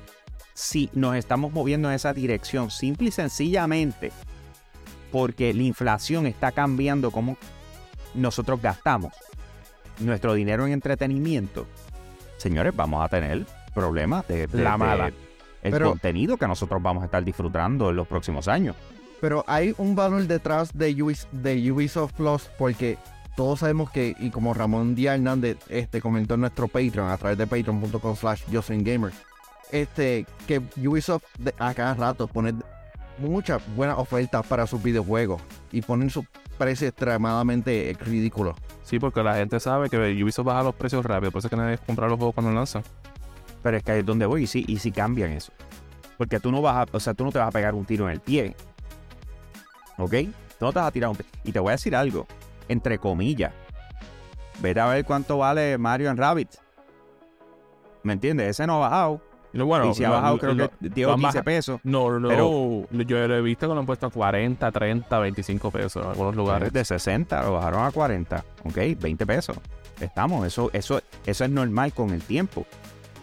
si 0.55 0.88
nos 0.95 1.17
estamos 1.17 1.52
moviendo 1.52 1.88
en 1.88 1.95
esa 1.95 2.12
dirección, 2.14 2.71
simple 2.71 3.09
y 3.09 3.11
sencillamente 3.11 4.12
porque 5.12 5.52
la 5.55 5.62
inflación 5.62 6.26
está 6.26 6.52
cambiando 6.52 7.11
cómo 7.11 7.37
nosotros 8.14 8.61
gastamos 8.61 9.12
nuestro 10.00 10.35
dinero 10.35 10.67
en 10.67 10.73
entretenimiento, 10.73 11.67
señores, 12.37 12.75
vamos 12.76 13.05
a 13.05 13.09
tener 13.09 13.47
problemas 13.75 14.26
de, 14.29 14.47
de- 14.47 14.62
La 14.62 14.73
de 14.73 14.79
mala. 14.79 15.07
el 15.62 15.73
Pero- 15.73 15.91
contenido 15.91 16.37
que 16.37 16.47
nosotros 16.47 16.83
vamos 16.83 17.02
a 17.02 17.07
estar 17.07 17.25
disfrutando 17.25 17.91
en 17.91 17.97
los 17.97 18.07
próximos 18.07 18.47
años. 18.49 18.76
Pero 19.21 19.45
hay 19.47 19.75
un 19.79 19.95
valor 19.97 20.27
detrás 20.27 20.77
de, 20.77 20.95
Ubis- 20.97 21.27
de 21.33 21.71
Ubisoft 21.73 22.13
Plus 22.15 22.51
porque 22.59 22.99
todos 23.37 23.61
sabemos 23.61 23.91
que, 23.91 24.15
y 24.19 24.31
como 24.31 24.55
Ramón 24.55 24.95
Díaz 24.95 25.17
Hernández 25.17 25.59
este, 25.69 26.01
comentó 26.01 26.35
en 26.35 26.41
nuestro 26.41 26.69
Patreon, 26.69 27.09
a 27.11 27.17
través 27.17 27.39
de 27.39 27.47
patreon.com 27.47 28.17
slash 28.17 28.43
Gamer, 28.51 29.13
este, 29.73 30.27
que 30.47 30.61
Ubisoft 30.87 31.25
de- 31.39 31.55
a 31.59 31.75
cada 31.75 31.95
rato 31.95 32.27
pone 32.29 32.55
muchas 33.19 33.63
buenas 33.75 33.99
ofertas 33.99 34.47
para 34.47 34.67
sus 34.67 34.83
videojuegos 34.83 35.41
y 35.73 35.81
ponen 35.83 36.11
sus 36.11 36.25
precios 36.59 36.91
extremadamente 36.91 37.97
ridículos. 38.01 38.57
Sí, 38.83 38.99
porque 38.99 39.23
la 39.23 39.35
gente 39.37 39.59
sabe 39.61 39.89
que 39.91 39.97
Ubisoft 40.23 40.47
baja 40.47 40.63
los 40.63 40.75
precios 40.75 41.05
rápido, 41.05 41.31
por 41.33 41.39
eso 41.41 41.49
es 41.49 41.51
que 41.51 41.57
nadie 41.57 41.79
compra 41.79 42.07
los 42.09 42.17
juegos 42.19 42.35
cuando 42.35 42.53
lanzan. 42.53 42.83
Pero 43.63 43.77
es 43.79 43.83
que 43.83 43.93
ahí 43.93 44.01
es 44.01 44.07
donde 44.07 44.27
voy 44.27 44.45
y 44.45 44.47
si, 44.47 44.65
y 44.69 44.79
si 44.79 44.93
cambian 44.93 45.33
eso. 45.33 45.53
Porque 46.17 46.39
tú 46.41 46.53
no 46.53 46.63
vas 46.63 46.87
a, 46.89 46.97
o 46.97 47.01
sea, 47.01 47.15
tú 47.15 47.25
no 47.25 47.33
te 47.33 47.39
vas 47.39 47.49
a 47.49 47.51
pegar 47.51 47.75
un 47.75 47.85
tiro 47.85 48.07
en 48.09 48.13
el 48.15 48.21
pie. 48.21 48.55
¿Ok? 49.99 50.12
Tú 50.59 50.65
no 50.65 50.73
te 50.73 50.79
vas 50.79 50.88
a 50.88 50.91
tirar 50.91 51.11
un. 51.11 51.19
Y 51.45 51.53
te 51.53 51.59
voy 51.61 51.71
a 51.71 51.73
decir 51.73 51.95
algo, 51.97 52.26
entre 52.69 52.99
comillas. 52.99 53.53
Vete 54.61 54.81
a 54.81 54.87
ver 54.87 55.05
cuánto 55.05 55.38
vale 55.38 55.76
Mario 55.79 56.11
and 56.11 56.19
Rabbit. 56.19 56.49
¿Me 58.03 58.12
entiendes? 58.12 58.50
Ese 58.50 58.67
no 58.67 58.76
ha 58.76 58.88
bajado. 58.88 59.21
Bueno, 59.53 59.91
y 59.91 59.95
si 59.95 60.05
ha 60.05 60.11
bajado, 60.11 60.35
lo- 60.35 60.38
creo 60.41 60.55
lo- 60.55 60.69
que 60.71 60.76
dio 60.91 61.07
lo 61.09 61.15
han 61.15 61.21
15 61.21 61.38
baja- 61.38 61.45
pesos. 61.45 61.81
No, 61.83 62.19
no, 62.21 62.29
Pero- 62.29 63.05
yo 63.07 63.26
lo 63.29 63.37
he 63.37 63.41
visto 63.41 63.67
que 63.67 63.73
lo 63.75 63.81
han 63.81 63.87
puesto 63.87 64.07
a 64.07 64.11
40, 64.11 64.71
30, 64.71 65.19
25 65.19 65.71
pesos 65.71 66.03
en 66.05 66.11
algunos 66.11 66.37
lugares. 66.37 66.73
De 66.73 66.85
60 66.85 67.43
lo 67.43 67.55
bajaron 67.55 67.85
a 67.85 67.91
40. 67.91 68.45
¿Ok? 68.65 68.76
20 68.99 69.25
pesos. 69.26 69.57
Estamos. 69.99 70.47
Eso, 70.47 70.69
eso, 70.75 71.00
eso 71.25 71.45
es 71.45 71.50
normal 71.50 71.95
con 71.95 72.11
el 72.11 72.23
tiempo. 72.23 72.67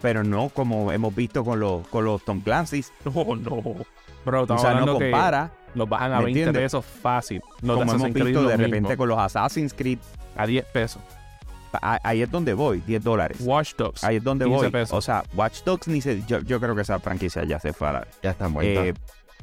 Pero 0.02 0.24
no 0.24 0.50
como 0.50 0.92
hemos 0.92 1.14
visto 1.16 1.46
con 1.46 1.60
los, 1.60 1.88
con 1.88 2.04
los 2.04 2.24
Tom 2.26 2.42
Clancy's. 2.42 2.92
No, 3.06 3.36
no. 3.36 3.62
Pero 4.26 4.44
O 4.44 4.48
sea, 4.48 4.56
no 4.56 4.68
hablando 4.70 4.98
que 4.98 5.12
compara. 5.12 5.52
Los 5.76 5.90
bajan 5.90 6.14
a 6.14 6.20
¿Me 6.20 6.26
20 6.26 6.40
entiendes? 6.42 6.64
pesos 6.64 6.86
fácil. 6.86 7.42
Los 7.62 7.78
Como 7.78 7.92
de 7.92 7.98
hemos 7.98 8.14
visto 8.14 8.44
de 8.48 8.58
mismo, 8.58 8.64
repente 8.74 8.98
con 8.98 9.10
los 9.10 9.18
Assassin's 9.20 9.74
Creed, 9.74 10.00
a 10.36 10.46
10 10.46 10.66
pesos. 10.66 11.02
ahí 11.82 12.22
es 12.22 12.30
donde 12.30 12.54
voy, 12.54 12.82
10 12.86 13.04
dólares. 13.04 13.38
Watch 13.42 13.74
Dogs. 13.76 14.04
Ahí 14.04 14.18
es 14.18 14.24
donde 14.24 14.46
15 14.46 14.62
voy. 14.62 14.70
pesos. 14.72 14.98
O 14.98 15.02
sea, 15.02 15.24
Watch 15.36 15.64
Dogs 15.64 15.88
ni 15.88 16.02
se. 16.02 16.22
Yo, 16.28 16.40
yo 16.42 16.60
creo 16.60 16.76
que 16.76 16.82
esa 16.84 17.00
franquicia 17.00 17.44
ya 17.46 17.60
se 17.60 17.74
fue 17.74 17.88
a 17.88 17.94
la- 17.94 18.08
Ya 18.22 18.32
está 18.32 18.48
muerta. 18.48 18.86
eh, 18.86 18.94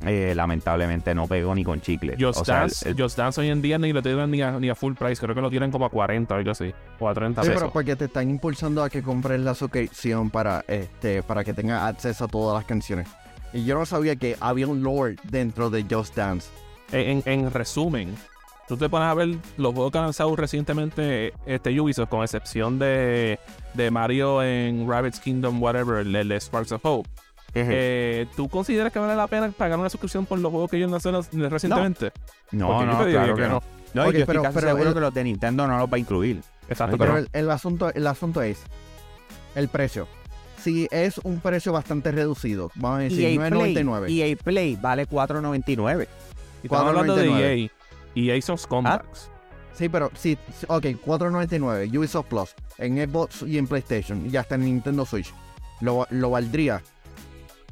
eh, 0.06 0.32
lamentablemente 0.34 1.14
no 1.14 1.26
pegó 1.26 1.54
ni 1.54 1.64
con 1.64 1.80
chicle. 1.80 2.16
Just, 2.18 2.40
o 2.40 2.44
sea, 2.44 2.60
Dance, 2.60 2.88
el- 2.88 2.96
el- 2.96 3.02
Just 3.02 3.18
Dance 3.18 3.40
hoy 3.40 3.50
en 3.50 3.60
día 3.60 3.78
ni 3.78 3.92
lo 3.92 4.00
tiran 4.00 4.30
ni 4.30 4.40
a, 4.42 4.52
ni 4.52 4.70
a 4.70 4.74
full 4.76 4.94
price. 4.94 5.20
Creo 5.20 5.34
que 5.34 5.40
lo 5.40 5.50
tiran 5.50 5.70
como 5.72 5.84
a 5.86 5.90
40 5.90 6.34
o 6.34 6.38
algo 6.38 6.52
así. 6.52 6.72
O 7.00 7.08
a 7.08 7.12
30 7.14 7.42
Sí, 7.42 7.48
pesos. 7.48 7.60
pero 7.62 7.72
porque 7.72 7.96
te 7.96 8.04
están 8.06 8.30
impulsando 8.30 8.82
a 8.84 8.88
que 8.88 9.02
compres 9.02 9.40
la 9.40 9.54
suscripción 9.54 10.30
para 10.30 10.64
este 10.68 11.22
para 11.24 11.42
que 11.44 11.52
tengas 11.52 11.82
acceso 11.82 12.24
a 12.26 12.28
todas 12.28 12.56
las 12.56 12.64
canciones. 12.64 13.08
Y 13.52 13.64
yo 13.64 13.76
no 13.78 13.84
sabía 13.86 14.16
que 14.16 14.36
había 14.40 14.66
un 14.68 14.82
lore 14.82 15.16
dentro 15.24 15.70
de 15.70 15.84
Just 15.90 16.14
Dance. 16.16 16.48
En, 16.92 17.22
en 17.26 17.50
resumen, 17.52 18.14
tú 18.68 18.76
te 18.76 18.88
pones 18.88 19.08
a 19.08 19.14
ver 19.14 19.36
los 19.56 19.72
juegos 19.74 19.92
que 19.92 19.98
han 19.98 20.04
lanzado 20.04 20.34
recientemente 20.36 21.32
este 21.46 21.78
Ubisoft, 21.80 22.08
con 22.08 22.22
excepción 22.22 22.78
de, 22.78 23.38
de 23.74 23.90
Mario 23.90 24.42
en 24.42 24.88
Rabbids 24.88 25.20
Kingdom, 25.20 25.62
whatever, 25.62 26.06
el, 26.06 26.32
Sparks 26.40 26.72
of 26.72 26.80
Hope. 26.84 27.08
Eh, 27.54 28.26
¿Tú 28.36 28.48
consideras 28.48 28.92
que 28.92 29.00
vale 29.00 29.16
la 29.16 29.26
pena 29.26 29.50
pagar 29.50 29.78
una 29.78 29.90
suscripción 29.90 30.24
por 30.26 30.38
los 30.38 30.52
juegos 30.52 30.70
que 30.70 30.76
ellos 30.76 30.90
lanzaron 30.90 31.24
recientemente? 31.50 32.12
no, 32.52 32.84
no, 32.86 33.04
diría 33.04 33.22
claro 33.24 33.34
que 33.34 33.42
que 33.42 33.48
no. 33.48 33.54
no. 33.54 33.62
No, 33.92 34.04
y 34.04 34.08
Ok, 34.08 34.12
yo 34.14 34.18
estoy 34.20 34.26
pero- 34.26 34.42
casi 34.42 34.54
pero 34.54 34.66
seguro 34.68 34.88
el- 34.90 34.94
que 34.94 35.00
los 35.00 35.14
de 35.14 35.24
Nintendo 35.24 35.66
no 35.66 35.76
los 35.78 35.88
va 35.92 35.96
a 35.96 35.98
incluir. 35.98 36.40
Exacto, 36.68 36.96
Pero 36.96 37.14
pero 37.14 37.26
el, 37.26 37.28
el 37.32 37.50
asunto 37.50 37.92
el 37.92 38.06
asunto 38.06 38.40
es 38.40 38.62
el 39.56 39.66
precio. 39.68 40.06
Si 40.62 40.88
es 40.90 41.18
un 41.24 41.40
precio 41.40 41.72
bastante 41.72 42.10
reducido, 42.12 42.70
vamos 42.74 42.98
a 42.98 43.02
decir 43.02 43.24
EA 43.24 43.48
Play, 43.50 43.74
9.99. 43.74 44.10
EA 44.10 44.36
Play 44.36 44.76
vale 44.80 45.08
4.99. 45.08 46.06
estamos 46.62 46.86
hablando 46.86 47.16
de 47.16 47.30
4.99. 47.30 47.70
EA. 48.16 48.34
EA 48.36 48.42
son 48.42 48.58
scumbags. 48.58 49.30
Sí, 49.72 49.88
pero 49.88 50.10
sí, 50.14 50.36
sí, 50.58 50.66
ok, 50.68 50.84
4.99 51.06 51.96
Ubisoft 51.98 52.26
Plus 52.26 52.54
en 52.78 52.96
Xbox 52.98 53.42
y 53.42 53.56
en 53.56 53.66
PlayStation 53.66 54.28
y 54.30 54.36
hasta 54.36 54.56
en 54.56 54.64
Nintendo 54.66 55.06
Switch. 55.06 55.32
Lo, 55.80 56.06
lo 56.10 56.30
valdría. 56.30 56.82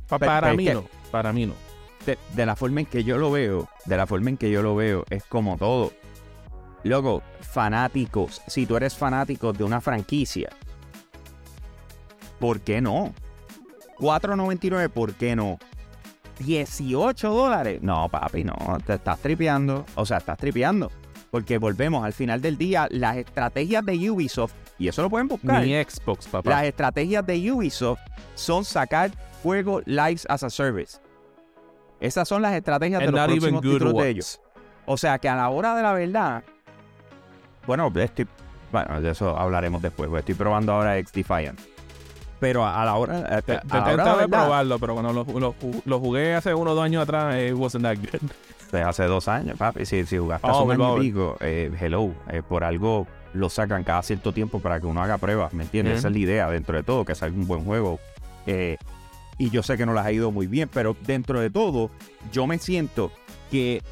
Pa- 0.09 0.18
para 0.18 0.54
mí 0.54 0.64
no. 0.66 0.85
Para 1.11 1.33
mí 1.33 1.45
no. 1.47 1.52
De, 2.07 2.16
de 2.35 2.47
la 2.47 2.57
forma 2.57 2.80
en 2.80 2.87
que 2.87 3.04
yo 3.04 3.18
lo 3.18 3.30
veo, 3.30 3.68
de 3.85 3.97
la 3.99 4.07
forma 4.07 4.30
en 4.30 4.38
que 4.38 4.50
yo 4.50 4.62
lo 4.62 4.75
veo, 4.75 5.04
es 5.11 5.25
como 5.25 5.59
todo. 5.59 5.92
Luego, 6.85 7.23
fanáticos. 7.40 8.40
Si 8.47 8.64
tú 8.64 8.76
eres 8.76 8.95
fanático 8.95 9.52
de 9.52 9.64
una 9.64 9.80
franquicia, 9.83 10.49
¿por 12.38 12.61
qué 12.61 12.80
no? 12.80 13.12
4.99, 13.99 14.88
¿por 14.90 15.14
qué 15.14 15.35
no? 15.37 15.59
18 16.38 17.30
dólares. 17.30 17.83
No, 17.83 18.09
papi, 18.09 18.45
no, 18.45 18.54
te 18.87 18.95
estás 18.95 19.18
tripeando. 19.18 19.85
O 19.97 20.07
sea, 20.07 20.18
estás 20.18 20.38
tripeando. 20.38 20.90
Porque 21.30 21.59
volvemos 21.59 22.04
al 22.04 22.12
final 22.12 22.40
del 22.40 22.57
día, 22.57 22.87
las 22.90 23.16
estrategias 23.16 23.85
de 23.85 24.11
Ubisoft, 24.11 24.54
y 24.78 24.88
eso 24.88 25.02
lo 25.02 25.11
pueden 25.11 25.28
buscar. 25.28 25.62
Mi 25.62 25.75
Xbox, 25.75 26.26
papá. 26.28 26.49
Las 26.49 26.64
estrategias 26.64 27.26
de 27.26 27.52
Ubisoft 27.52 28.00
son 28.35 28.64
sacar 28.64 29.11
juegos 29.42 29.83
lives 29.87 30.26
as 30.28 30.42
a 30.42 30.50
service. 30.50 30.99
Esas 32.00 32.28
son 32.28 32.40
las 32.42 32.54
estrategias 32.54 33.00
de 33.00 33.11
los 33.11 33.26
próximos 33.26 33.61
títulos 33.61 33.95
de 33.95 34.09
ellos. 34.09 34.40
O 34.87 34.97
sea 34.97 35.18
que 35.18 35.28
a 35.28 35.35
la 35.35 35.50
hora 35.50 35.75
de 35.75 35.83
la 35.83 35.92
verdad, 35.92 36.45
bueno, 37.66 37.92
estoy, 37.95 38.26
bueno, 38.73 39.00
de 39.02 39.11
eso 39.11 39.37
hablaremos 39.37 39.83
después. 39.83 40.09
porque 40.09 40.21
Estoy 40.21 40.35
probando 40.37 40.73
ahora 40.73 40.97
X 40.97 41.12
Defiant. 41.12 41.61
Pero 42.40 42.64
a, 42.64 42.80
a 42.83 42.85
la 42.85 42.95
hora, 42.97 43.18
a, 43.37 43.42
Te, 43.42 43.54
a 43.54 43.61
te 43.61 43.66
la 43.76 43.92
hora 43.95 44.16
de 44.18 44.28
probarlo, 44.28 44.78
pero 44.78 44.95
cuando 44.95 45.12
lo, 45.12 45.25
lo, 45.40 45.54
lo 45.85 46.00
jugué 46.00 46.35
hace 46.35 46.54
unos 46.54 46.75
dos 46.76 46.85
años 46.85 47.02
atrás, 47.02 47.37
it 47.40 47.54
wasn't 47.54 47.85
that 47.85 47.97
good. 47.97 48.30
pues, 48.71 48.85
hace 48.85 49.04
dos 49.04 49.26
años, 49.28 49.57
papi. 49.59 49.85
Si, 49.87 50.04
si 50.07 50.18
jugaste 50.18 50.47
Oh, 50.47 50.50
hace 50.50 50.62
un 50.62 50.68
mi 50.68 50.75
año 50.75 50.83
y 50.85 50.87
pobre. 50.88 51.02
pico, 51.02 51.37
eh, 51.40 51.71
hello, 51.80 52.12
eh, 52.30 52.42
por 52.49 52.62
algo 52.64 53.07
lo 53.35 53.50
sacan 53.50 53.85
cada 53.85 54.02
cierto 54.02 54.33
tiempo 54.33 54.61
para 54.61 54.80
que 54.80 54.87
uno 54.87 55.02
haga 55.02 55.18
pruebas, 55.18 55.52
¿me 55.52 55.64
entiendes? 55.64 55.99
Esa 55.99 56.09
es 56.09 56.12
la 56.14 56.18
idea 56.21 56.50
dentro 56.50 56.76
de 56.76 56.83
todo, 56.83 57.04
que 57.04 57.14
salga 57.14 57.37
un 57.37 57.47
buen 57.47 57.64
juego. 57.64 57.99
Eh, 58.47 58.78
y 59.37 59.50
yo 59.50 59.62
sé 59.62 59.76
que 59.76 59.85
no 59.87 59.92
las 59.92 60.07
ha 60.07 60.12
ido 60.12 60.30
muy 60.30 60.47
bien, 60.47 60.68
pero 60.73 60.97
dentro 61.07 61.38
de 61.40 61.50
todo, 61.50 61.90
yo 62.33 62.47
me 62.47 62.59
siento 62.59 63.12
que 63.50 63.83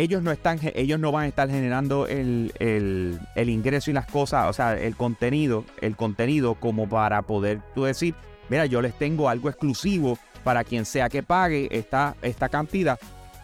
ellos 0.00 0.22
no 0.22 0.30
están, 0.32 0.58
ellos 0.74 0.98
no 0.98 1.12
van 1.12 1.24
a 1.24 1.28
estar 1.28 1.48
generando 1.50 2.06
el, 2.06 2.52
el- 2.58 3.18
el 3.34 3.48
ingreso 3.48 3.90
y 3.90 3.94
las 3.94 4.06
cosas, 4.06 4.48
o 4.48 4.52
sea, 4.52 4.78
el 4.78 4.96
contenido, 4.96 5.64
el 5.80 5.96
contenido 5.96 6.54
como 6.54 6.88
para 6.88 7.22
poder 7.22 7.60
tú 7.74 7.84
decir, 7.84 8.14
mira, 8.48 8.66
yo 8.66 8.80
les 8.82 8.94
tengo 8.94 9.28
algo 9.28 9.48
exclusivo 9.48 10.18
para 10.44 10.64
quien 10.64 10.84
sea 10.86 11.08
que 11.08 11.22
pague 11.22 11.68
esta, 11.70 12.14
esta 12.22 12.48
cantidad. 12.48 12.98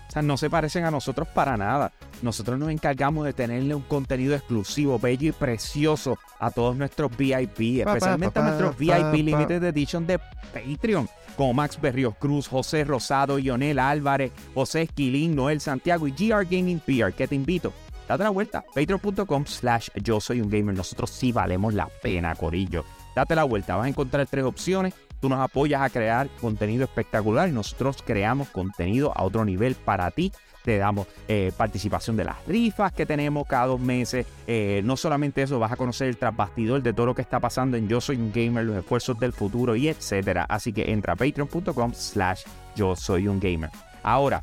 O 0.09 0.13
sea, 0.13 0.23
no 0.23 0.37
se 0.37 0.49
parecen 0.49 0.85
a 0.85 0.91
nosotros 0.91 1.29
para 1.29 1.57
nada. 1.57 1.93
Nosotros 2.23 2.59
nos 2.59 2.71
encargamos 2.71 3.25
de 3.25 3.33
tenerle 3.33 3.75
un 3.75 3.83
contenido 3.83 4.35
exclusivo, 4.35 4.99
bello 4.99 5.29
y 5.29 5.33
precioso 5.33 6.19
a 6.39 6.51
todos 6.51 6.77
nuestros 6.77 7.15
VIP, 7.17 7.85
Pa, 7.85 7.93
especialmente 7.93 8.41
pa, 8.41 8.47
a 8.47 8.49
nuestros 8.49 8.79
VIP. 8.79 9.25
Limited 9.25 9.63
Edition 9.65 10.07
de 10.07 10.19
Patreon, 10.53 11.09
como 11.37 11.55
Max 11.55 11.81
Berrios 11.81 12.15
Cruz, 12.19 12.49
José 12.49 12.85
Rosado, 12.85 13.39
Ionel 13.39 13.79
Álvarez, 13.79 14.33
José 14.55 14.83
Esquilín, 14.83 15.35
Noel 15.35 15.61
Santiago 15.61 16.07
y 16.07 16.13
GR 16.13 16.45
Gaming 16.45 16.81
PR, 16.81 17.13
que 17.13 17.29
te 17.29 17.35
invito. 17.35 17.73
Date 18.09 18.23
la 18.23 18.31
vuelta, 18.31 18.65
patreon.com 18.75 19.47
slash 19.47 19.89
yo 20.03 20.21
soy 20.21 20.41
un 20.41 20.49
gamer. 20.49 20.77
Nosotros 20.77 21.11
sí 21.11 21.33
valemos 21.33 21.75
la 21.75 21.89
pena, 22.03 22.35
Corillo. 22.37 22.85
Date 23.17 23.35
la 23.35 23.45
vuelta, 23.45 23.77
vas 23.77 23.87
a 23.87 23.89
encontrar 23.89 24.27
tres 24.27 24.45
opciones. 24.45 24.95
Tú 25.21 25.29
nos 25.29 25.41
apoyas 25.41 25.83
a 25.83 25.91
crear 25.91 26.29
contenido 26.41 26.85
espectacular 26.85 27.49
y 27.49 27.53
nosotros 27.53 28.03
creamos 28.05 28.49
contenido 28.49 29.13
a 29.15 29.23
otro 29.25 29.45
nivel 29.45 29.75
para 29.75 30.11
ti. 30.11 30.33
Te 30.65 30.79
damos 30.79 31.07
eh, 31.29 31.53
participación 31.57 32.17
de 32.17 32.25
las 32.25 32.45
rifas 32.47 32.93
que 32.93 33.07
tenemos 33.07 33.47
cada 33.47 33.67
dos 33.67 33.81
meses. 33.81 34.27
Eh, 34.49 34.83
no 34.85 34.97
solamente 34.97 35.43
eso, 35.43 35.61
vas 35.61 35.71
a 35.71 35.77
conocer 35.77 36.09
el 36.09 36.17
trasbastidor 36.17 36.83
de 36.83 36.93
todo 36.93 37.07
lo 37.07 37.15
que 37.15 37.23
está 37.23 37.39
pasando 37.39 37.77
en 37.77 37.87
Yo 37.89 38.01
Soy 38.01 38.17
un 38.17 38.33
Gamer, 38.33 38.65
los 38.65 38.77
esfuerzos 38.77 39.19
del 39.21 39.33
futuro 39.33 39.77
y 39.77 39.89
etcétera. 39.89 40.45
Así 40.49 40.73
que 40.73 40.91
entra 40.91 41.13
a 41.13 41.17
patreon.com 41.17 41.93
slash 41.95 42.43
yo 42.77 42.95
soy 42.95 43.27
un 43.27 43.41
gamer. 43.41 43.71
Ahora, 44.03 44.43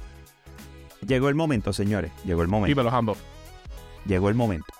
llegó 1.06 1.30
el 1.30 1.36
momento, 1.36 1.72
señores. 1.72 2.12
Llegó 2.26 2.42
el 2.42 2.48
momento. 2.48 2.70
Dímelo, 2.70 2.94
Hambo. 2.94 3.16
Llegó 4.06 4.28
el 4.28 4.36
momento. 4.36 4.74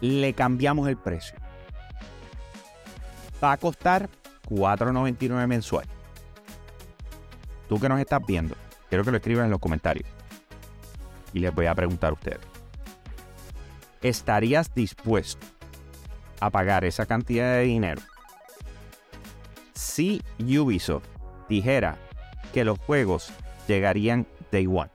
Le 0.00 0.34
cambiamos 0.34 0.88
el 0.88 0.96
precio. 0.96 1.38
Va 3.46 3.52
a 3.52 3.58
costar 3.58 4.10
$4.99 4.50 5.46
mensual. 5.46 5.86
Tú 7.68 7.78
que 7.78 7.88
nos 7.88 8.00
estás 8.00 8.20
viendo, 8.26 8.56
quiero 8.88 9.04
que 9.04 9.12
lo 9.12 9.18
escriban 9.18 9.44
en 9.44 9.52
los 9.52 9.60
comentarios. 9.60 10.08
Y 11.32 11.38
les 11.38 11.54
voy 11.54 11.66
a 11.66 11.74
preguntar 11.76 12.10
a 12.10 12.14
ustedes. 12.14 12.40
¿Estarías 14.02 14.74
dispuesto 14.74 15.46
a 16.40 16.50
pagar 16.50 16.84
esa 16.84 17.06
cantidad 17.06 17.52
de 17.52 17.60
dinero 17.60 18.02
si 19.74 20.20
Ubisoft 20.40 21.06
dijera 21.48 21.98
que 22.52 22.64
los 22.64 22.80
juegos 22.80 23.32
llegarían 23.68 24.26
day 24.50 24.66
one? 24.66 24.90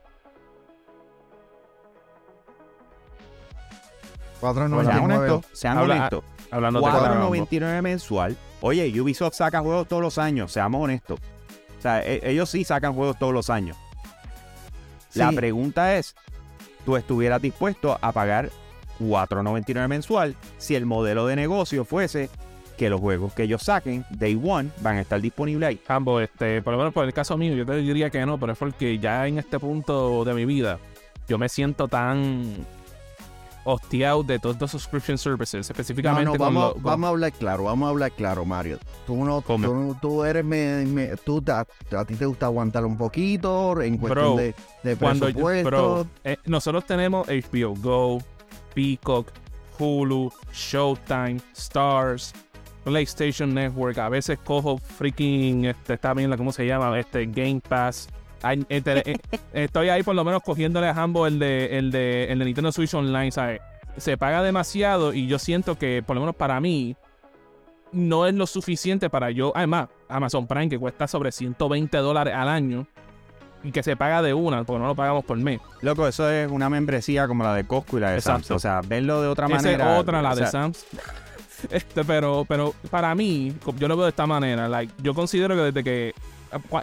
Sean 4.41 4.55
4.99. 4.55 5.03
honestos, 5.03 5.45
sean 5.53 5.77
honestos. 5.77 6.23
Hablando 6.51 6.81
de 6.81 6.87
Hambo. 6.87 7.33
4.99 7.35 7.81
mensual. 7.81 8.37
Oye, 8.61 9.01
Ubisoft 9.01 9.35
saca 9.35 9.61
juegos 9.61 9.87
todos 9.87 10.01
los 10.01 10.17
años, 10.17 10.51
seamos 10.51 10.83
honestos. 10.83 11.19
O 11.79 11.81
sea, 11.81 12.01
e- 12.05 12.21
ellos 12.29 12.49
sí 12.49 12.63
sacan 12.63 12.93
juegos 12.93 13.17
todos 13.17 13.33
los 13.33 13.49
años. 13.49 13.77
La 15.15 15.31
pregunta 15.31 15.95
es, 15.97 16.15
¿tú 16.85 16.95
estuvieras 16.95 17.41
dispuesto 17.41 17.97
a 18.01 18.11
pagar 18.11 18.49
4.99 18.99 19.87
mensual 19.87 20.35
si 20.57 20.75
el 20.75 20.85
modelo 20.85 21.25
de 21.25 21.35
negocio 21.35 21.85
fuese 21.85 22.29
que 22.77 22.89
los 22.89 23.01
juegos 23.01 23.33
que 23.33 23.43
ellos 23.43 23.63
saquen, 23.63 24.05
Day 24.11 24.39
One, 24.41 24.69
van 24.81 24.97
a 24.97 25.01
estar 25.01 25.19
disponibles 25.19 25.69
ahí? 25.69 25.81
Hambo, 25.87 26.19
este, 26.21 26.61
por 26.61 26.73
lo 26.73 26.77
menos 26.77 26.93
por 26.93 27.05
el 27.05 27.13
caso 27.13 27.37
mío, 27.37 27.53
yo 27.55 27.65
te 27.65 27.75
diría 27.77 28.09
que 28.09 28.25
no, 28.25 28.39
pero 28.39 28.53
es 28.53 28.57
porque 28.57 28.99
ya 28.99 29.27
en 29.27 29.37
este 29.39 29.59
punto 29.59 30.23
de 30.23 30.33
mi 30.33 30.45
vida, 30.45 30.79
yo 31.27 31.37
me 31.37 31.49
siento 31.49 31.87
tan 31.87 32.65
hostiado 33.63 34.23
de 34.23 34.39
todos 34.39 34.59
los 34.59 34.71
subscription 34.71 35.17
services, 35.17 35.69
específicamente 35.69 36.25
no, 36.31 36.37
vamos, 36.37 36.63
lo- 36.63 36.73
con- 36.73 36.83
vamos 36.83 37.07
a 37.07 37.09
hablar 37.09 37.31
claro, 37.33 37.63
vamos 37.65 37.87
a 37.87 37.89
hablar 37.89 38.11
claro, 38.11 38.45
Mario. 38.45 38.79
Tú 39.05 39.23
no, 39.23 39.41
tú, 39.41 39.95
tú 40.01 40.23
eres, 40.23 40.43
me, 40.43 40.85
me- 40.85 41.15
tú, 41.17 41.43
a, 41.47 42.05
ti 42.05 42.15
te 42.15 42.25
gusta 42.25 42.47
aguantar 42.47 42.85
un 42.85 42.97
poquito 42.97 43.81
en 43.81 43.97
cuestión 43.97 44.25
Bro, 44.35 44.35
de, 44.37 44.55
de 44.83 44.95
cuando 44.95 45.25
presupuesto. 45.25 45.69
bro, 45.69 46.07
eh, 46.23 46.37
nosotros 46.45 46.85
tenemos 46.85 47.27
HBO 47.27 47.75
Go, 47.75 48.19
Peacock, 48.73 49.27
Hulu, 49.77 50.31
Showtime, 50.53 51.39
Stars, 51.55 52.33
PlayStation 52.83 53.53
Network. 53.53 53.97
A 53.99 54.09
veces 54.09 54.39
cojo 54.43 54.77
freaking, 54.77 55.65
este, 55.65 55.93
está 55.93 56.13
bien, 56.13 56.35
¿cómo 56.37 56.51
se 56.51 56.65
llama? 56.65 56.97
Este 56.99 57.25
Game 57.25 57.61
Pass. 57.67 58.07
Este, 58.69 59.11
eh, 59.11 59.17
estoy 59.53 59.89
ahí 59.89 60.03
por 60.03 60.15
lo 60.15 60.23
menos 60.23 60.41
cogiéndole 60.43 60.87
a 60.87 60.91
Hambo 60.91 61.27
el 61.27 61.39
de, 61.39 61.77
el 61.77 61.91
de, 61.91 62.25
el 62.31 62.39
de 62.39 62.45
Nintendo 62.45 62.71
Switch 62.71 62.93
Online, 62.93 63.31
¿sabes? 63.31 63.61
Se 63.97 64.17
paga 64.17 64.41
demasiado 64.41 65.13
y 65.13 65.27
yo 65.27 65.37
siento 65.37 65.77
que, 65.77 66.03
por 66.05 66.15
lo 66.15 66.21
menos 66.21 66.35
para 66.35 66.59
mí, 66.59 66.95
no 67.91 68.25
es 68.25 68.33
lo 68.33 68.47
suficiente 68.47 69.09
para 69.09 69.31
yo. 69.31 69.51
Además, 69.55 69.89
Amazon 70.07 70.47
Prime, 70.47 70.69
que 70.69 70.79
cuesta 70.79 71.07
sobre 71.07 71.31
120 71.31 71.97
dólares 71.97 72.33
al 72.33 72.49
año, 72.49 72.87
y 73.63 73.71
que 73.71 73.83
se 73.83 73.95
paga 73.95 74.21
de 74.21 74.33
una, 74.33 74.63
porque 74.63 74.79
no 74.79 74.87
lo 74.87 74.95
pagamos 74.95 75.23
por 75.23 75.37
mes. 75.37 75.59
Loco, 75.81 76.07
eso 76.07 76.29
es 76.29 76.49
una 76.49 76.69
membresía 76.69 77.27
como 77.27 77.43
la 77.43 77.53
de 77.53 77.65
Costco 77.65 77.97
y 77.97 78.01
la 78.01 78.11
de 78.11 78.17
Exacto. 78.17 78.47
Sam's. 78.47 78.51
O 78.51 78.59
sea, 78.59 78.81
verlo 78.81 79.21
de 79.21 79.27
otra 79.27 79.45
Esa 79.47 79.55
manera. 79.55 79.93
es 79.95 79.99
otra, 80.01 80.21
la 80.21 80.31
o 80.31 80.35
de 80.35 80.47
Sam's. 80.47 80.85
Este, 81.69 82.03
pero, 82.03 82.43
pero 82.49 82.73
para 82.89 83.13
mí, 83.13 83.53
yo 83.77 83.87
lo 83.87 83.95
veo 83.95 84.05
de 84.05 84.09
esta 84.09 84.25
manera. 84.25 84.67
Like, 84.67 84.91
yo 84.97 85.13
considero 85.13 85.55
que 85.55 85.61
desde 85.61 85.83
que 85.83 86.15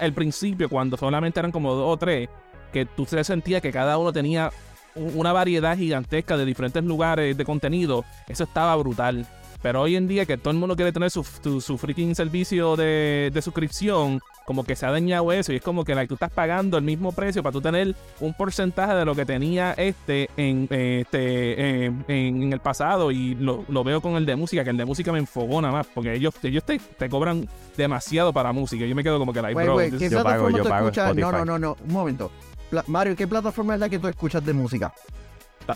el 0.00 0.12
principio, 0.12 0.68
cuando 0.68 0.96
solamente 0.96 1.40
eran 1.40 1.52
como 1.52 1.74
dos 1.74 1.94
o 1.94 1.96
tres, 1.96 2.28
que 2.72 2.86
tú 2.86 3.06
se 3.06 3.22
sentía 3.24 3.60
que 3.60 3.72
cada 3.72 3.98
uno 3.98 4.12
tenía 4.12 4.50
una 4.94 5.32
variedad 5.32 5.76
gigantesca 5.76 6.36
de 6.36 6.44
diferentes 6.44 6.82
lugares 6.84 7.36
de 7.36 7.44
contenido, 7.44 8.04
eso 8.26 8.44
estaba 8.44 8.74
brutal. 8.76 9.26
Pero 9.62 9.82
hoy 9.82 9.96
en 9.96 10.06
día 10.06 10.24
que 10.24 10.36
todo 10.36 10.50
el 10.50 10.58
mundo 10.58 10.76
quiere 10.76 10.92
tener 10.92 11.10
su, 11.10 11.24
su, 11.24 11.60
su 11.60 11.78
freaking 11.78 12.14
servicio 12.14 12.76
de, 12.76 13.30
de 13.32 13.42
suscripción, 13.42 14.20
como 14.48 14.64
que 14.64 14.74
se 14.76 14.86
ha 14.86 14.90
dañado 14.90 15.30
eso 15.30 15.52
y 15.52 15.56
es 15.56 15.62
como 15.62 15.84
que 15.84 15.94
like, 15.94 16.08
tú 16.08 16.14
estás 16.14 16.30
pagando 16.30 16.78
el 16.78 16.82
mismo 16.84 17.12
precio 17.12 17.42
para 17.42 17.52
tú 17.52 17.60
tener 17.60 17.94
un 18.18 18.32
porcentaje 18.32 18.94
de 18.94 19.04
lo 19.04 19.14
que 19.14 19.26
tenía 19.26 19.74
este 19.74 20.30
en 20.38 20.66
este 20.70 21.84
en, 21.84 22.02
en 22.08 22.52
el 22.54 22.58
pasado 22.60 23.10
y 23.10 23.34
lo, 23.34 23.66
lo 23.68 23.84
veo 23.84 24.00
con 24.00 24.14
el 24.14 24.24
de 24.24 24.36
música, 24.36 24.64
que 24.64 24.70
el 24.70 24.78
de 24.78 24.86
música 24.86 25.12
me 25.12 25.18
enfogona 25.18 25.70
más 25.70 25.86
porque 25.94 26.14
ellos, 26.14 26.32
ellos 26.42 26.64
te, 26.64 26.78
te 26.78 27.10
cobran 27.10 27.46
demasiado 27.76 28.32
para 28.32 28.52
música. 28.54 28.86
Yo 28.86 28.94
me 28.94 29.02
quedo 29.04 29.18
como 29.18 29.34
que 29.34 29.42
like, 29.42 29.54
bro, 29.66 29.76
this- 29.90 29.98
¿qué 29.98 30.08
Yo 30.10 30.16
pago- 30.24 30.44
yo 30.56 30.64
pago? 30.70 30.86
No, 31.20 31.26
no, 31.44 31.44
no, 31.44 31.58
no, 31.58 31.76
un 31.86 31.92
momento. 31.92 32.30
Pla- 32.70 32.84
Mario, 32.86 33.16
¿qué 33.16 33.26
plataforma 33.28 33.74
es 33.74 33.80
la 33.80 33.90
que 33.90 33.98
tú 33.98 34.08
escuchas 34.08 34.42
de 34.46 34.54
música? 34.54 34.94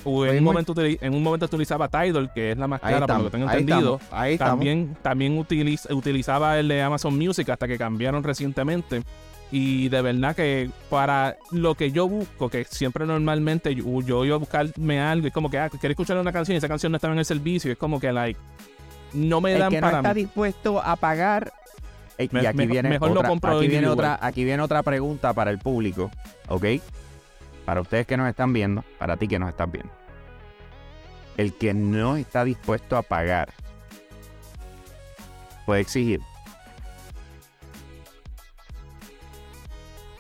En, 0.04 0.38
un 0.38 0.44
momento, 0.44 0.74
utili- 0.74 0.98
en 1.00 1.14
un 1.14 1.22
momento 1.22 1.46
utilizaba 1.46 1.88
Tidal, 1.88 2.32
que 2.32 2.52
es 2.52 2.58
la 2.58 2.66
más 2.66 2.80
Ahí 2.82 2.94
cara, 2.94 3.06
por 3.06 3.18
lo 3.18 3.24
que 3.24 3.30
tengo 3.30 3.48
ahí 3.48 3.60
entendido. 3.60 3.94
estamos, 3.96 4.12
ahí 4.20 4.32
estamos. 4.34 4.52
También, 4.52 4.96
también 5.02 5.38
utiliz- 5.38 5.90
utilizaba 5.94 6.58
el 6.58 6.68
de 6.68 6.82
Amazon 6.82 7.16
Music 7.18 7.48
hasta 7.50 7.66
que 7.68 7.76
cambiaron 7.78 8.22
recientemente. 8.22 9.02
Y 9.50 9.90
de 9.90 10.00
verdad 10.00 10.34
que 10.34 10.70
para 10.88 11.36
lo 11.50 11.74
que 11.74 11.92
yo 11.92 12.08
busco, 12.08 12.48
que 12.48 12.64
siempre 12.64 13.04
normalmente 13.04 13.74
yo, 13.74 14.00
yo 14.00 14.24
iba 14.24 14.36
a 14.36 14.38
buscarme 14.38 14.98
algo, 15.00 15.26
es 15.26 15.32
como 15.34 15.50
que, 15.50 15.58
ah, 15.58 15.68
quiero 15.68 15.90
escuchar 15.92 16.16
una 16.16 16.32
canción 16.32 16.54
y 16.54 16.58
esa 16.58 16.68
canción 16.68 16.90
no 16.90 16.96
estaba 16.96 17.12
en 17.12 17.18
el 17.18 17.26
servicio, 17.26 17.70
es 17.70 17.76
como 17.76 18.00
que, 18.00 18.10
like, 18.12 18.40
no 19.12 19.42
me 19.42 19.52
el 19.52 19.58
dan 19.58 19.68
que 19.70 19.80
no 19.82 19.86
para 19.86 19.98
está 19.98 20.14
mí. 20.14 20.22
dispuesto 20.22 20.80
a 20.82 20.96
pagar. 20.96 21.52
Eh, 22.16 22.28
Me- 22.32 22.42
y 22.42 22.46
aquí 22.46 22.56
mejor- 22.56 22.72
viene, 22.72 22.88
mejor 22.88 23.10
otra, 23.10 23.28
aquí, 23.30 23.68
viene 23.68 23.88
otra, 23.88 24.18
aquí 24.22 24.42
viene 24.44 24.62
otra 24.62 24.82
pregunta 24.82 25.34
para 25.34 25.50
el 25.50 25.58
público, 25.58 26.10
¿ok? 26.48 26.64
Para 27.64 27.80
ustedes 27.80 28.06
que 28.06 28.16
nos 28.16 28.28
están 28.28 28.52
viendo, 28.52 28.82
para 28.98 29.16
ti 29.16 29.28
que 29.28 29.38
nos 29.38 29.48
estás 29.48 29.70
viendo. 29.70 29.92
El 31.36 31.54
que 31.54 31.72
no 31.74 32.16
está 32.16 32.44
dispuesto 32.44 32.96
a 32.96 33.02
pagar 33.02 33.52
puede 35.64 35.80
exigir. 35.80 36.20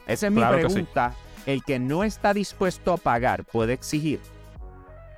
Esa 0.06 0.26
es 0.26 0.32
mi 0.32 0.40
Claro 0.40 0.56
que 0.58 0.62
sí. 0.68 0.74
pregunta. 0.74 1.14
El 1.46 1.62
que 1.64 1.78
no 1.78 2.04
está 2.04 2.32
dispuesto 2.34 2.92
a 2.92 2.96
pagar 2.96 3.44
puede 3.44 3.72
exigir. 3.72 4.20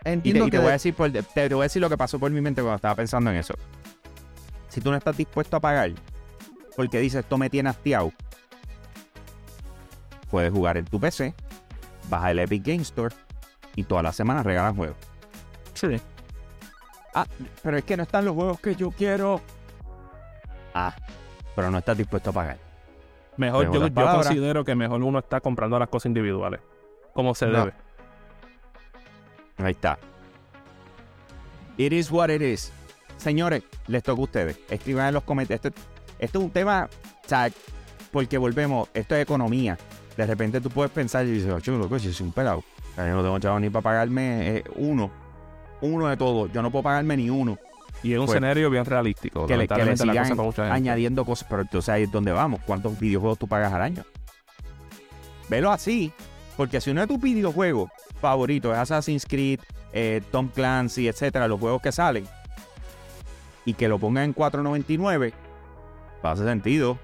Y 0.00 0.04
te, 0.04 0.10
Entiendo 0.10 0.46
y 0.46 0.50
te 0.50 0.50
que 0.52 0.58
voy 0.58 0.66
a 0.66 0.68
de- 0.68 0.72
decir 0.74 0.94
por- 0.94 1.10
te, 1.12 1.22
te 1.22 1.48
voy 1.54 1.62
a 1.62 1.64
decir 1.64 1.80
lo 1.82 1.88
que 1.90 1.96
pasó 1.96 2.18
por 2.18 2.30
mi 2.30 2.40
mente 2.40 2.60
cuando 2.62 2.76
estaba 2.76 2.94
pensando 2.94 3.30
en 3.30 3.36
eso. 3.36 3.54
Si 4.68 4.80
tú 4.80 4.90
no 4.90 4.96
estás 4.96 5.16
dispuesto 5.16 5.56
a 5.56 5.60
pagar, 5.60 5.92
porque 6.76 6.98
dices 6.98 7.20
esto 7.20 7.38
me 7.38 7.48
tiene 7.50 7.68
hastiado, 7.70 8.12
puedes 10.30 10.52
jugar 10.52 10.76
en 10.76 10.84
tu 10.86 10.98
PC, 11.00 11.34
baja 12.08 12.30
el 12.30 12.38
Epic 12.38 12.64
Game 12.64 12.82
Store 12.82 13.14
y 13.76 13.84
todas 13.84 14.04
las 14.04 14.16
semanas 14.16 14.44
regalan 14.44 14.76
juegos. 14.76 14.96
Sí. 15.74 16.00
Ah, 17.14 17.26
pero 17.62 17.76
es 17.76 17.84
que 17.84 17.96
no 17.96 18.02
están 18.02 18.24
los 18.24 18.34
juegos 18.34 18.60
que 18.60 18.74
yo 18.74 18.90
quiero. 18.90 19.40
Ah, 20.74 20.94
pero 21.54 21.70
no 21.70 21.78
estás 21.78 21.96
dispueto 21.96 22.30
a 22.30 22.32
pagar. 22.32 22.58
Mejor, 23.36 23.72
yo, 23.72 23.88
yo 23.88 23.94
considero 23.94 24.64
que 24.64 24.74
mejor 24.74 25.02
uno 25.02 25.18
está 25.18 25.40
comprando 25.40 25.78
las 25.78 25.88
cosas 25.88 26.06
individuales, 26.06 26.60
como 27.12 27.34
se 27.34 27.46
No. 27.46 27.58
debe. 27.60 27.72
Ahí 29.58 29.72
está. 29.72 29.98
It 31.76 31.92
is 31.92 32.10
what 32.10 32.28
it 32.30 32.42
is. 32.42 32.72
Señores, 33.16 33.62
les 33.86 34.02
toca 34.02 34.20
a 34.20 34.24
ustedes. 34.24 34.58
Escriban 34.68 35.08
en 35.08 35.14
los 35.14 35.22
comentarios. 35.24 35.64
Esto, 35.64 35.80
esto 36.18 36.38
es 36.38 36.44
un 36.44 36.50
tema, 36.50 36.88
o 37.24 37.28
sea, 37.28 37.50
porque 38.12 38.38
volvemos, 38.38 38.88
esto 38.94 39.14
es 39.16 39.22
economía. 39.22 39.78
De 40.16 40.26
repente 40.26 40.60
tú 40.60 40.70
puedes 40.70 40.92
pensar 40.92 41.26
y 41.26 41.32
dices, 41.32 41.62
chulo, 41.62 41.78
loco, 41.78 41.98
si 41.98 42.12
soy 42.12 42.26
un 42.26 42.32
pelado. 42.32 42.58
O 42.58 42.94
sea, 42.94 43.08
Yo 43.08 43.14
no 43.16 43.22
tengo 43.22 43.38
chavo 43.38 43.58
ni 43.60 43.70
para 43.70 43.82
pagarme 43.82 44.56
eh, 44.58 44.64
uno. 44.76 45.10
Uno 45.80 46.08
de 46.08 46.16
todo. 46.16 46.46
Yo 46.46 46.62
no 46.62 46.70
puedo 46.70 46.84
pagarme 46.84 47.16
ni 47.16 47.30
uno. 47.30 47.58
Y 48.02 48.12
es 48.12 48.18
un 48.18 48.26
Pues, 48.26 48.36
escenario 48.36 48.70
bien 48.70 48.84
realístico. 48.84 49.46
Que 49.46 49.56
le, 49.56 49.66
que 49.66 49.84
le 49.84 49.96
sigan 49.96 50.28
cosa 50.28 50.34
mucha 50.42 50.62
gente. 50.64 50.76
añadiendo 50.76 51.24
cosas. 51.24 51.48
Pero 51.48 51.62
entonces 51.62 51.88
ahí 51.88 52.02
es 52.04 52.12
donde 52.12 52.32
vamos. 52.32 52.60
¿Cuántos 52.64 52.98
videojuegos 52.98 53.38
tú 53.38 53.48
pagas 53.48 53.72
al 53.72 53.82
año? 53.82 54.04
Velo 55.48 55.70
así. 55.72 56.12
Porque 56.56 56.80
si 56.80 56.90
uno 56.90 57.00
de 57.00 57.06
tus 57.08 57.20
videojuegos 57.20 57.90
favoritos 58.20 58.72
es 58.72 58.78
Assassin's 58.78 59.26
Creed, 59.26 59.58
eh, 59.92 60.22
Tom 60.30 60.48
Clancy, 60.48 61.08
etcétera, 61.08 61.48
los 61.48 61.58
juegos 61.58 61.82
que 61.82 61.90
salen, 61.92 62.26
y 63.64 63.74
que 63.74 63.88
lo 63.88 63.98
pongan 63.98 64.24
en 64.24 64.34
4.99, 64.34 65.32
no 66.22 66.28
hace 66.28 66.44
sentido. 66.44 66.98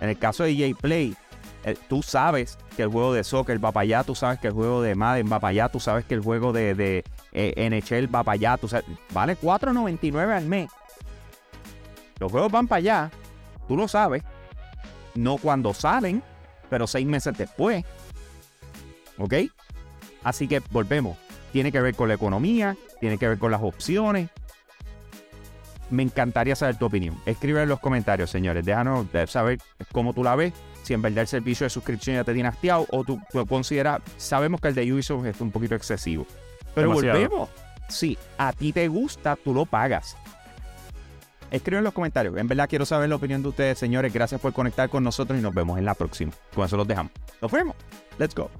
En 0.00 0.08
el 0.10 0.18
caso 0.18 0.44
de 0.44 0.52
EA 0.52 0.74
Play, 0.80 1.16
eh, 1.64 1.76
tú 1.88 2.02
sabes 2.02 2.58
que 2.76 2.82
el 2.82 2.88
juego 2.88 3.12
de 3.12 3.24
soccer 3.24 3.64
va 3.64 3.72
para 3.72 3.82
allá, 3.82 4.04
tú 4.04 4.14
sabes 4.14 4.40
que 4.40 4.48
el 4.48 4.52
juego 4.52 4.82
de 4.82 4.94
Madden 4.94 5.30
va 5.30 5.38
para 5.38 5.50
allá, 5.50 5.68
tú 5.68 5.78
sabes 5.78 6.04
que 6.04 6.14
el 6.14 6.20
juego 6.20 6.52
de, 6.52 6.74
de 6.74 7.04
eh, 7.32 7.70
NHL 7.70 8.12
va 8.12 8.24
para 8.24 8.34
allá, 8.34 8.56
tú 8.56 8.68
sabes, 8.68 8.86
vale 9.12 9.36
4.99 9.36 10.36
al 10.36 10.46
mes. 10.46 10.70
Los 12.18 12.32
juegos 12.32 12.50
van 12.50 12.66
para 12.66 12.78
allá, 12.78 13.10
tú 13.68 13.76
lo 13.76 13.86
sabes, 13.86 14.22
no 15.14 15.36
cuando 15.36 15.72
salen, 15.74 16.22
pero 16.68 16.86
seis 16.86 17.06
meses 17.06 17.36
después. 17.36 17.84
¿Ok? 19.18 19.34
Así 20.24 20.48
que 20.48 20.62
volvemos. 20.70 21.18
Tiene 21.52 21.70
que 21.70 21.80
ver 21.80 21.94
con 21.94 22.08
la 22.08 22.14
economía, 22.14 22.76
tiene 23.00 23.18
que 23.18 23.28
ver 23.28 23.38
con 23.38 23.50
las 23.50 23.62
opciones. 23.62 24.30
Me 25.90 26.02
encantaría 26.02 26.56
saber 26.56 26.78
tu 26.78 26.86
opinión. 26.86 27.18
Escribe 27.26 27.62
en 27.62 27.68
los 27.68 27.80
comentarios, 27.80 28.30
señores. 28.30 28.64
Déjanos 28.64 29.06
saber 29.26 29.58
cómo 29.92 30.14
tú 30.14 30.24
la 30.24 30.34
ves. 30.34 30.54
Si 30.82 30.94
en 30.94 31.02
verdad 31.02 31.22
el 31.22 31.28
servicio 31.28 31.64
de 31.64 31.70
suscripción 31.70 32.16
ya 32.16 32.24
te 32.24 32.34
tiene 32.34 32.48
hastiado 32.48 32.86
o 32.90 33.04
tú, 33.04 33.20
tú 33.30 33.46
consideras. 33.46 34.00
Sabemos 34.16 34.60
que 34.60 34.68
el 34.68 34.74
de 34.74 34.92
Ubisoft 34.92 35.26
es 35.26 35.40
un 35.40 35.50
poquito 35.50 35.74
excesivo. 35.74 36.26
Pero 36.74 36.88
Demasiado. 36.88 37.18
volvemos. 37.20 37.48
Si 37.88 38.18
a 38.38 38.52
ti 38.52 38.72
te 38.72 38.88
gusta, 38.88 39.36
tú 39.36 39.54
lo 39.54 39.66
pagas. 39.66 40.16
Escribe 41.50 41.78
en 41.78 41.84
los 41.84 41.92
comentarios. 41.92 42.34
En 42.38 42.48
verdad 42.48 42.66
quiero 42.68 42.86
saber 42.86 43.10
la 43.10 43.16
opinión 43.16 43.42
de 43.42 43.48
ustedes, 43.50 43.78
señores. 43.78 44.12
Gracias 44.12 44.40
por 44.40 44.54
conectar 44.54 44.88
con 44.88 45.04
nosotros 45.04 45.38
y 45.38 45.42
nos 45.42 45.52
vemos 45.54 45.78
en 45.78 45.84
la 45.84 45.94
próxima. 45.94 46.32
Con 46.54 46.64
eso 46.64 46.78
los 46.78 46.88
dejamos. 46.88 47.12
Nos 47.42 47.52
vemos. 47.52 47.76
Let's 48.18 48.34
go. 48.34 48.50